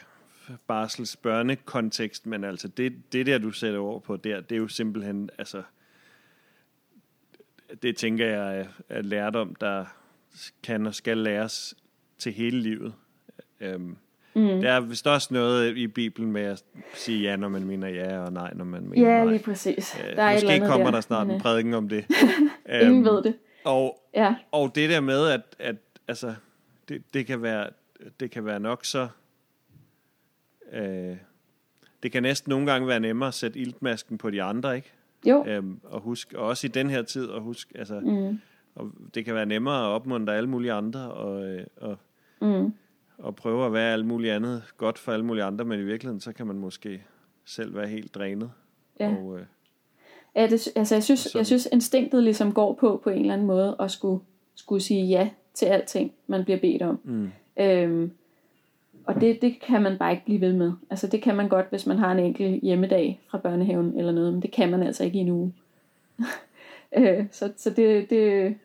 barsels 0.67 1.17
børnekontekst, 1.17 2.27
men 2.27 2.45
altså 2.45 2.69
det, 2.69 3.13
det 3.13 3.27
der, 3.27 3.39
du 3.39 3.51
sætter 3.51 3.81
over 3.81 3.99
på 3.99 4.17
der, 4.17 4.41
det 4.41 4.55
er 4.55 4.61
jo 4.61 4.69
simpelthen, 4.69 5.31
altså 5.39 5.63
det 7.83 7.97
tænker 7.97 8.27
jeg 8.27 8.67
er 8.89 9.03
lærdom, 9.03 9.55
der 9.55 9.85
kan 10.63 10.87
og 10.87 10.95
skal 10.95 11.19
læres 11.19 11.75
til 12.19 12.33
hele 12.33 12.61
livet. 12.61 12.95
Øhm, 13.61 13.97
mm. 14.35 14.61
Der 14.61 14.73
er 14.73 14.81
vist 14.81 15.07
også 15.07 15.35
noget 15.35 15.77
i 15.77 15.87
Bibelen 15.87 16.33
med 16.33 16.43
at 16.43 16.65
sige 16.95 17.23
ja, 17.23 17.37
når 17.37 17.49
man 17.49 17.65
mener 17.65 17.89
ja, 17.89 18.19
og 18.19 18.33
nej, 18.33 18.53
når 18.55 18.65
man 18.65 18.89
mener 18.89 19.11
ja, 19.11 19.25
nej. 19.25 19.33
lige 19.33 19.45
præcis. 19.45 19.97
Øh, 20.01 20.17
der 20.17 20.23
er 20.23 20.35
måske 20.35 20.59
kommer 20.59 20.85
der, 20.85 20.91
der 20.91 21.01
snart 21.01 21.27
men, 21.27 21.35
en 21.35 21.37
øh, 21.37 21.43
prædiken 21.43 21.75
om 21.75 21.89
det. 21.89 22.05
Ingen 22.83 22.97
øhm, 22.97 23.05
ved 23.05 23.23
det. 23.23 23.35
Og, 23.65 24.03
ja. 24.15 24.35
og 24.53 24.75
det 24.75 24.91
der 24.91 25.01
med, 25.01 25.29
at, 25.29 25.41
at 25.59 25.77
altså, 26.09 26.35
det, 26.89 27.03
det, 27.15 27.27
kan 27.27 27.43
være, 27.43 27.71
det 28.21 28.31
kan 28.31 28.45
være 28.45 28.61
nok 28.61 28.85
så... 28.85 29.09
Øh, 30.73 31.17
det 32.03 32.13
kan 32.13 32.23
næsten 32.23 32.51
nogle 32.51 32.73
gange 32.73 32.89
være 32.89 33.01
nemmere 33.01 33.29
at 33.29 33.35
sætte 33.35 33.59
iltmasken 33.59 34.19
på 34.19 34.31
de 34.31 34.43
andre, 34.43 34.77
ikke? 34.77 34.93
Jo. 35.27 35.45
Øhm, 35.47 35.81
og 35.85 36.01
husk, 36.01 36.33
og 36.33 36.47
også 36.47 36.67
i 36.67 36.71
den 36.71 36.91
her 36.91 37.03
tid, 37.03 37.27
og 37.27 37.41
husk, 37.41 37.73
altså, 37.75 38.01
mm. 38.01 38.39
og 38.75 38.91
det 39.15 39.25
kan 39.25 39.35
være 39.35 39.47
nemmere 39.47 39.87
at 39.87 39.89
opmuntre 39.89 40.37
alle 40.37 40.49
mulige 40.49 40.73
andre, 40.73 41.13
og, 41.13 41.45
øh, 41.45 41.67
og, 41.77 41.97
mm. 42.41 42.73
og 43.19 43.37
prøve 43.37 43.67
at 43.67 43.73
være 43.73 43.93
alt 43.93 44.07
muligt 44.07 44.33
andet 44.33 44.63
godt 44.77 44.99
for 44.99 45.13
alle 45.13 45.25
mulige 45.25 45.45
andre, 45.45 45.65
men 45.65 45.81
i 45.81 45.85
virkeligheden, 45.85 46.21
så 46.21 46.33
kan 46.33 46.47
man 46.47 46.59
måske 46.59 47.03
selv 47.45 47.77
være 47.77 47.87
helt 47.87 48.15
drænet. 48.15 48.51
Ja. 49.01 49.15
Og, 49.15 49.39
øh, 49.39 49.47
ja, 50.37 50.47
det, 50.47 50.69
altså 50.77 50.95
jeg 50.95 51.03
synes, 51.03 51.35
jeg 51.35 51.47
synes 51.47 51.69
instinktet 51.73 52.23
ligesom 52.23 52.53
går 52.53 52.75
på, 52.75 53.01
på 53.05 53.11
en 53.11 53.21
eller 53.21 53.33
anden 53.33 53.47
måde, 53.47 53.77
at 53.81 53.91
skulle, 53.91 54.25
skulle 54.55 54.83
sige 54.83 55.07
ja 55.07 55.31
til 55.55 55.67
alting, 55.67 56.13
man 56.27 56.45
bliver 56.45 56.61
bedt 56.61 56.83
om. 56.83 57.01
Mm. 57.05 57.31
Øhm, 57.61 58.13
og 59.09 59.21
det, 59.21 59.43
det 59.43 59.61
kan 59.61 59.83
man 59.83 59.99
bare 59.99 60.13
ikke 60.13 60.25
blive 60.25 60.41
ved 60.41 60.53
med. 60.53 60.73
Altså 60.91 61.07
det 61.07 61.23
kan 61.23 61.37
man 61.37 61.49
godt, 61.49 61.67
hvis 61.71 61.87
man 61.87 61.99
har 61.99 62.13
en 62.13 62.19
enkelt 62.19 62.63
hjemmedag 62.63 63.21
fra 63.29 63.39
børnehaven 63.39 63.99
eller 63.99 64.13
noget, 64.13 64.33
men 64.33 64.43
det 64.43 64.51
kan 64.51 64.71
man 64.71 64.83
altså 64.83 65.05
ikke 65.05 65.19
i 65.19 65.21
en 65.21 65.31
uge. 65.31 65.55
øh, 66.99 67.27
så 67.33 67.53
så 67.57 67.71
det, 67.71 68.11
det 68.11 68.57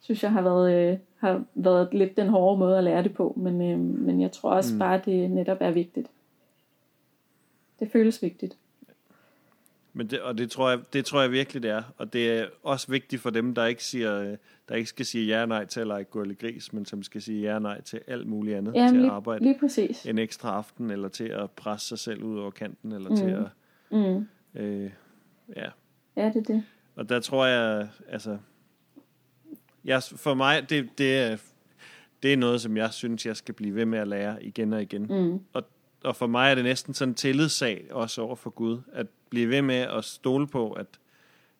synes 0.00 0.22
jeg 0.22 0.32
har 0.32 0.42
været, 0.42 0.72
øh, 0.72 0.98
har 1.18 1.44
været 1.54 1.88
lidt 1.92 2.16
den 2.16 2.28
hårde 2.28 2.58
måde 2.58 2.78
at 2.78 2.84
lære 2.84 3.02
det 3.02 3.14
på, 3.14 3.34
men, 3.36 3.62
øh, 3.62 3.78
men 3.78 4.20
jeg 4.20 4.32
tror 4.32 4.50
også 4.50 4.72
mm. 4.72 4.78
bare, 4.78 5.00
det 5.04 5.30
netop 5.30 5.58
er 5.60 5.70
vigtigt. 5.70 6.08
Det 7.80 7.90
føles 7.92 8.22
vigtigt. 8.22 8.56
Men 9.94 10.06
det, 10.06 10.20
og 10.20 10.38
det 10.38 10.50
tror, 10.50 10.70
jeg, 10.70 10.78
det 10.92 11.04
tror 11.04 11.20
jeg 11.20 11.30
virkelig, 11.30 11.62
det 11.62 11.70
er. 11.70 11.82
Og 11.98 12.12
det 12.12 12.32
er 12.32 12.46
også 12.62 12.86
vigtigt 12.90 13.22
for 13.22 13.30
dem, 13.30 13.54
der 13.54 13.66
ikke, 13.66 13.84
siger, 13.84 14.36
der 14.68 14.74
ikke 14.74 14.88
skal 14.88 15.06
sige 15.06 15.26
ja 15.26 15.46
nej 15.46 15.64
til 15.64 15.80
at 15.80 15.86
lege 15.86 16.06
eller 16.14 16.34
gris, 16.34 16.72
men 16.72 16.86
som 16.86 17.02
skal 17.02 17.22
sige 17.22 17.52
ja 17.52 17.58
nej 17.58 17.80
til 17.80 18.00
alt 18.06 18.26
muligt 18.26 18.56
andet. 18.56 18.74
Jamen, 18.74 18.88
til 18.88 18.98
lige, 18.98 19.10
at 19.10 19.14
arbejde 19.14 19.44
lige 19.44 19.58
præcis. 19.60 20.06
en 20.06 20.18
ekstra 20.18 20.56
aften, 20.56 20.90
eller 20.90 21.08
til 21.08 21.24
at 21.24 21.50
presse 21.50 21.88
sig 21.88 21.98
selv 21.98 22.22
ud 22.22 22.38
over 22.38 22.50
kanten, 22.50 22.92
eller 22.92 23.10
mm. 23.10 23.16
til 23.16 23.24
at... 23.24 23.46
Mm. 23.90 24.26
Øh, 24.60 24.90
ja. 25.56 25.68
ja, 26.16 26.26
det 26.26 26.36
er 26.36 26.42
det. 26.42 26.64
Og 26.96 27.08
der 27.08 27.20
tror 27.20 27.46
jeg, 27.46 27.88
altså... 28.08 28.38
Jeg, 29.84 30.02
for 30.02 30.34
mig, 30.34 30.70
det, 30.70 30.88
det, 30.98 31.18
er, 31.18 31.36
det 32.22 32.32
er 32.32 32.36
noget, 32.36 32.60
som 32.60 32.76
jeg 32.76 32.92
synes, 32.92 33.26
jeg 33.26 33.36
skal 33.36 33.54
blive 33.54 33.74
ved 33.74 33.86
med 33.86 33.98
at 33.98 34.08
lære 34.08 34.44
igen 34.44 34.72
og 34.72 34.82
igen. 34.82 35.02
Mm. 35.02 35.40
Og, 35.52 35.64
og 36.04 36.16
for 36.16 36.26
mig 36.26 36.50
er 36.50 36.54
det 36.54 36.64
næsten 36.64 36.94
sådan 36.94 37.10
en 37.10 37.14
tillidssag, 37.14 37.86
også 37.90 38.22
over 38.22 38.36
for 38.36 38.50
Gud, 38.50 38.78
at 38.92 39.06
blive 39.32 39.48
ved 39.48 39.62
med 39.62 39.74
at 39.74 40.04
stole 40.04 40.46
på, 40.46 40.72
at 40.72 40.86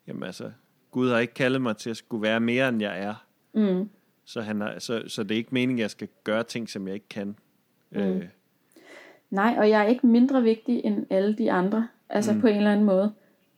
jamen 0.07 0.23
altså, 0.23 0.51
Gud 0.91 1.11
har 1.11 1.19
ikke 1.19 1.35
kaldet 1.35 1.63
mig 1.63 1.77
til 1.77 1.91
at 1.91 1.97
skulle 1.97 2.23
være 2.23 2.41
mere, 2.41 2.69
end 2.69 2.81
jeg 2.81 3.03
er. 3.03 3.15
Mm. 3.53 3.91
Så, 4.25 4.41
han 4.41 4.61
har, 4.61 4.79
så, 4.79 5.03
så 5.07 5.23
det 5.23 5.31
er 5.31 5.37
ikke 5.37 5.55
meningen, 5.55 5.79
at 5.79 5.83
jeg 5.83 5.91
skal 5.91 6.09
gøre 6.25 6.43
ting, 6.43 6.69
som 6.69 6.87
jeg 6.87 6.95
ikke 6.95 7.09
kan. 7.09 7.37
Mm. 7.91 7.99
Øh. 7.99 8.25
Nej, 9.31 9.55
og 9.59 9.71
jeg 9.71 9.81
er 9.81 9.87
ikke 9.87 10.07
mindre 10.07 10.43
vigtig 10.43 10.85
end 10.85 11.07
alle 11.11 11.35
de 11.35 11.53
andre. 11.53 11.89
Altså 12.09 12.33
mm. 12.33 12.41
på 12.41 12.47
en 12.47 12.57
eller 12.57 12.73
anden 12.73 12.87
måde. 12.87 13.13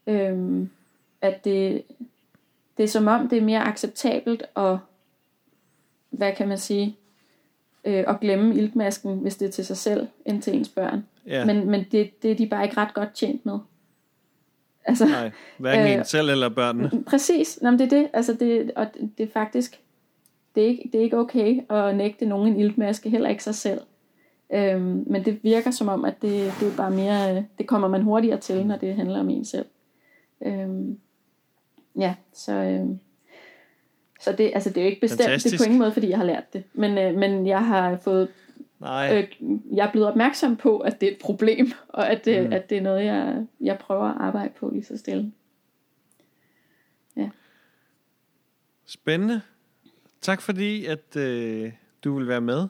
Øhm, 0.06 0.70
at 1.20 1.44
det, 1.44 1.82
det 2.76 2.82
er 2.82 2.88
som 2.88 3.06
om, 3.06 3.28
det 3.28 3.38
er 3.38 3.42
mere 3.42 3.60
acceptabelt 3.60 4.42
at, 4.56 4.78
hvad 6.10 6.32
kan 6.36 6.48
man 6.48 6.58
sige, 6.58 6.96
øh, 7.84 8.04
at 8.08 8.20
glemme 8.20 8.54
iltmasken, 8.54 9.18
hvis 9.18 9.36
det 9.36 9.48
er 9.48 9.52
til 9.52 9.66
sig 9.66 9.76
selv, 9.76 10.08
end 10.26 10.42
til 10.42 10.54
ens 10.54 10.68
børn. 10.68 11.06
Ja. 11.26 11.44
Men, 11.44 11.70
men 11.70 11.84
det, 11.92 12.22
det 12.22 12.30
er 12.30 12.34
de 12.34 12.46
bare 12.46 12.64
ikke 12.64 12.76
ret 12.76 12.94
godt 12.94 13.14
tjent 13.14 13.46
med. 13.46 13.58
Altså, 14.84 15.04
Nej, 15.04 15.30
hverken 15.58 15.86
øh, 15.86 15.92
en 15.92 16.04
selv 16.04 16.28
eller 16.28 16.48
børnene. 16.48 16.90
Præcis, 17.06 17.58
Nå, 17.62 17.70
det 17.70 17.80
er 17.80 17.88
det. 17.88 18.08
Altså 18.12 18.32
det, 18.32 18.70
og 18.76 18.86
det 19.18 19.28
er 19.28 19.32
faktisk, 19.32 19.80
det 20.54 20.62
er, 20.62 20.68
ikke, 20.68 20.90
det 20.92 20.98
er 20.98 21.02
ikke 21.02 21.18
okay 21.18 21.72
at 21.72 21.96
nægte 21.96 22.26
nogen 22.26 22.52
en 22.52 22.60
iltmaske, 22.60 23.10
heller 23.10 23.28
ikke 23.28 23.44
sig 23.44 23.54
selv. 23.54 23.80
Øhm, 24.52 25.04
men 25.06 25.24
det 25.24 25.38
virker 25.42 25.70
som 25.70 25.88
om, 25.88 26.04
at 26.04 26.14
det, 26.22 26.52
det 26.60 26.68
er 26.68 26.76
bare 26.76 26.90
mere, 26.90 27.44
det 27.58 27.66
kommer 27.66 27.88
man 27.88 28.02
hurtigere 28.02 28.40
til, 28.40 28.66
når 28.66 28.76
det 28.76 28.94
handler 28.94 29.20
om 29.20 29.30
en 29.30 29.44
selv. 29.44 29.66
Øhm, 30.46 30.98
ja, 31.98 32.14
så, 32.32 32.52
øhm, 32.52 32.98
så 34.20 34.32
det, 34.32 34.50
altså 34.54 34.68
det 34.68 34.78
er 34.78 34.82
jo 34.82 34.88
ikke 34.88 35.00
bestemt, 35.00 35.22
Fantastisk. 35.22 35.52
det 35.52 35.60
på 35.60 35.64
ingen 35.64 35.78
måde, 35.78 35.92
fordi 35.92 36.10
jeg 36.10 36.18
har 36.18 36.24
lært 36.24 36.52
det. 36.52 36.64
Men, 36.72 36.98
øh, 36.98 37.14
men 37.14 37.46
jeg 37.46 37.66
har 37.66 37.96
fået 37.96 38.28
Nej. 38.80 39.28
Øh, 39.40 39.58
jeg 39.72 39.86
er 39.86 39.90
blevet 39.90 40.08
opmærksom 40.08 40.56
på, 40.56 40.78
at 40.78 41.00
det 41.00 41.08
er 41.08 41.12
et 41.12 41.18
problem, 41.20 41.72
og 41.88 42.10
at 42.10 42.24
det, 42.24 42.46
mm. 42.46 42.52
at 42.52 42.70
det 42.70 42.78
er 42.78 42.82
noget, 42.82 43.04
jeg, 43.04 43.46
jeg 43.60 43.78
prøver 43.78 44.04
at 44.04 44.16
arbejde 44.20 44.52
på 44.60 44.70
lige 44.70 44.84
så 44.84 44.96
stille. 44.96 45.32
Ja. 47.16 47.30
Spændende. 48.86 49.40
Tak 50.20 50.42
fordi, 50.42 50.84
at 50.84 51.16
øh, 51.16 51.72
du 52.04 52.18
vil 52.18 52.28
være 52.28 52.40
med. 52.40 52.68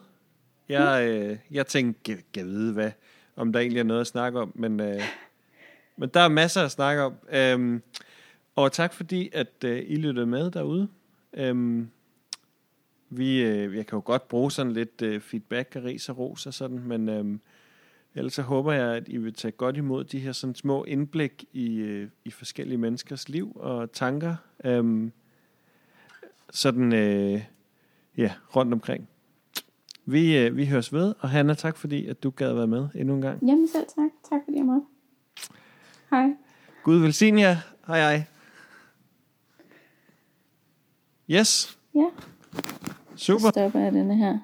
Jeg, 0.69 1.07
øh, 1.09 1.37
jeg 1.51 1.67
tænkte, 1.67 2.17
jeg 2.35 2.45
vide, 2.45 2.73
hvad, 2.73 2.91
om 3.35 3.53
der 3.53 3.59
egentlig 3.59 3.79
er 3.79 3.83
noget 3.83 4.01
at 4.01 4.07
snakke 4.07 4.39
om, 4.39 4.51
men, 4.55 4.79
øh, 4.79 5.01
men 5.97 6.09
der 6.09 6.19
er 6.19 6.27
masser 6.27 6.61
at 6.61 6.71
snakke 6.71 7.01
om. 7.01 7.13
Øhm, 7.29 7.81
og 8.55 8.71
tak 8.71 8.93
fordi, 8.93 9.29
at 9.33 9.63
øh, 9.65 9.83
I 9.87 9.95
lyttede 9.95 10.25
med 10.25 10.51
derude. 10.51 10.87
Øhm, 11.33 11.89
vi, 13.17 13.41
øh, 13.41 13.75
jeg 13.75 13.85
kan 13.85 13.97
jo 13.97 14.01
godt 14.05 14.27
bruge 14.27 14.51
sådan 14.51 14.71
lidt 14.71 15.01
øh, 15.01 15.21
feedback 15.21 15.75
og 15.75 15.83
ris 15.83 16.09
og 16.09 16.17
ros 16.17 16.45
og 16.45 16.53
sådan, 16.53 16.79
men 16.79 17.09
øh, 17.09 17.37
ellers 18.15 18.33
så 18.33 18.41
håber 18.41 18.71
jeg, 18.71 18.95
at 18.95 19.03
I 19.07 19.17
vil 19.17 19.33
tage 19.33 19.51
godt 19.51 19.77
imod 19.77 20.03
de 20.03 20.19
her 20.19 20.31
sådan 20.31 20.55
små 20.55 20.83
indblik 20.83 21.45
i, 21.53 21.75
øh, 21.75 22.09
i 22.25 22.31
forskellige 22.31 22.77
menneskers 22.77 23.29
liv 23.29 23.51
og 23.55 23.91
tanker. 23.91 24.35
Øh, 24.63 25.09
sådan, 26.51 26.93
øh, 26.93 27.43
ja, 28.17 28.33
rundt 28.55 28.73
omkring. 28.73 29.09
Vi, 30.05 30.37
øh, 30.37 30.57
vi 30.57 30.65
høres 30.65 30.93
ved, 30.93 31.13
og 31.19 31.29
Hanna, 31.29 31.53
tak 31.53 31.77
fordi, 31.77 32.07
at 32.07 32.23
du 32.23 32.29
gad 32.29 32.53
være 32.53 32.67
med 32.67 32.87
endnu 32.95 33.15
en 33.15 33.21
gang. 33.21 33.47
Jamen 33.47 33.67
selv 33.67 33.85
tak. 33.95 34.11
Tak 34.29 34.41
fordi 34.45 34.57
jeg 34.57 34.65
måtte. 34.65 34.87
Hej. 36.09 36.29
Gud 36.83 36.97
velsigne 36.97 37.41
jer. 37.41 37.55
Hej 37.87 37.99
hej. 37.99 38.23
Yes. 41.29 41.79
Ja. 41.95 42.09
Super. 43.15 43.39
Så 43.39 43.49
stopper 43.49 43.79
jeg 43.79 43.93
denne 43.93 44.15
her. 44.15 44.37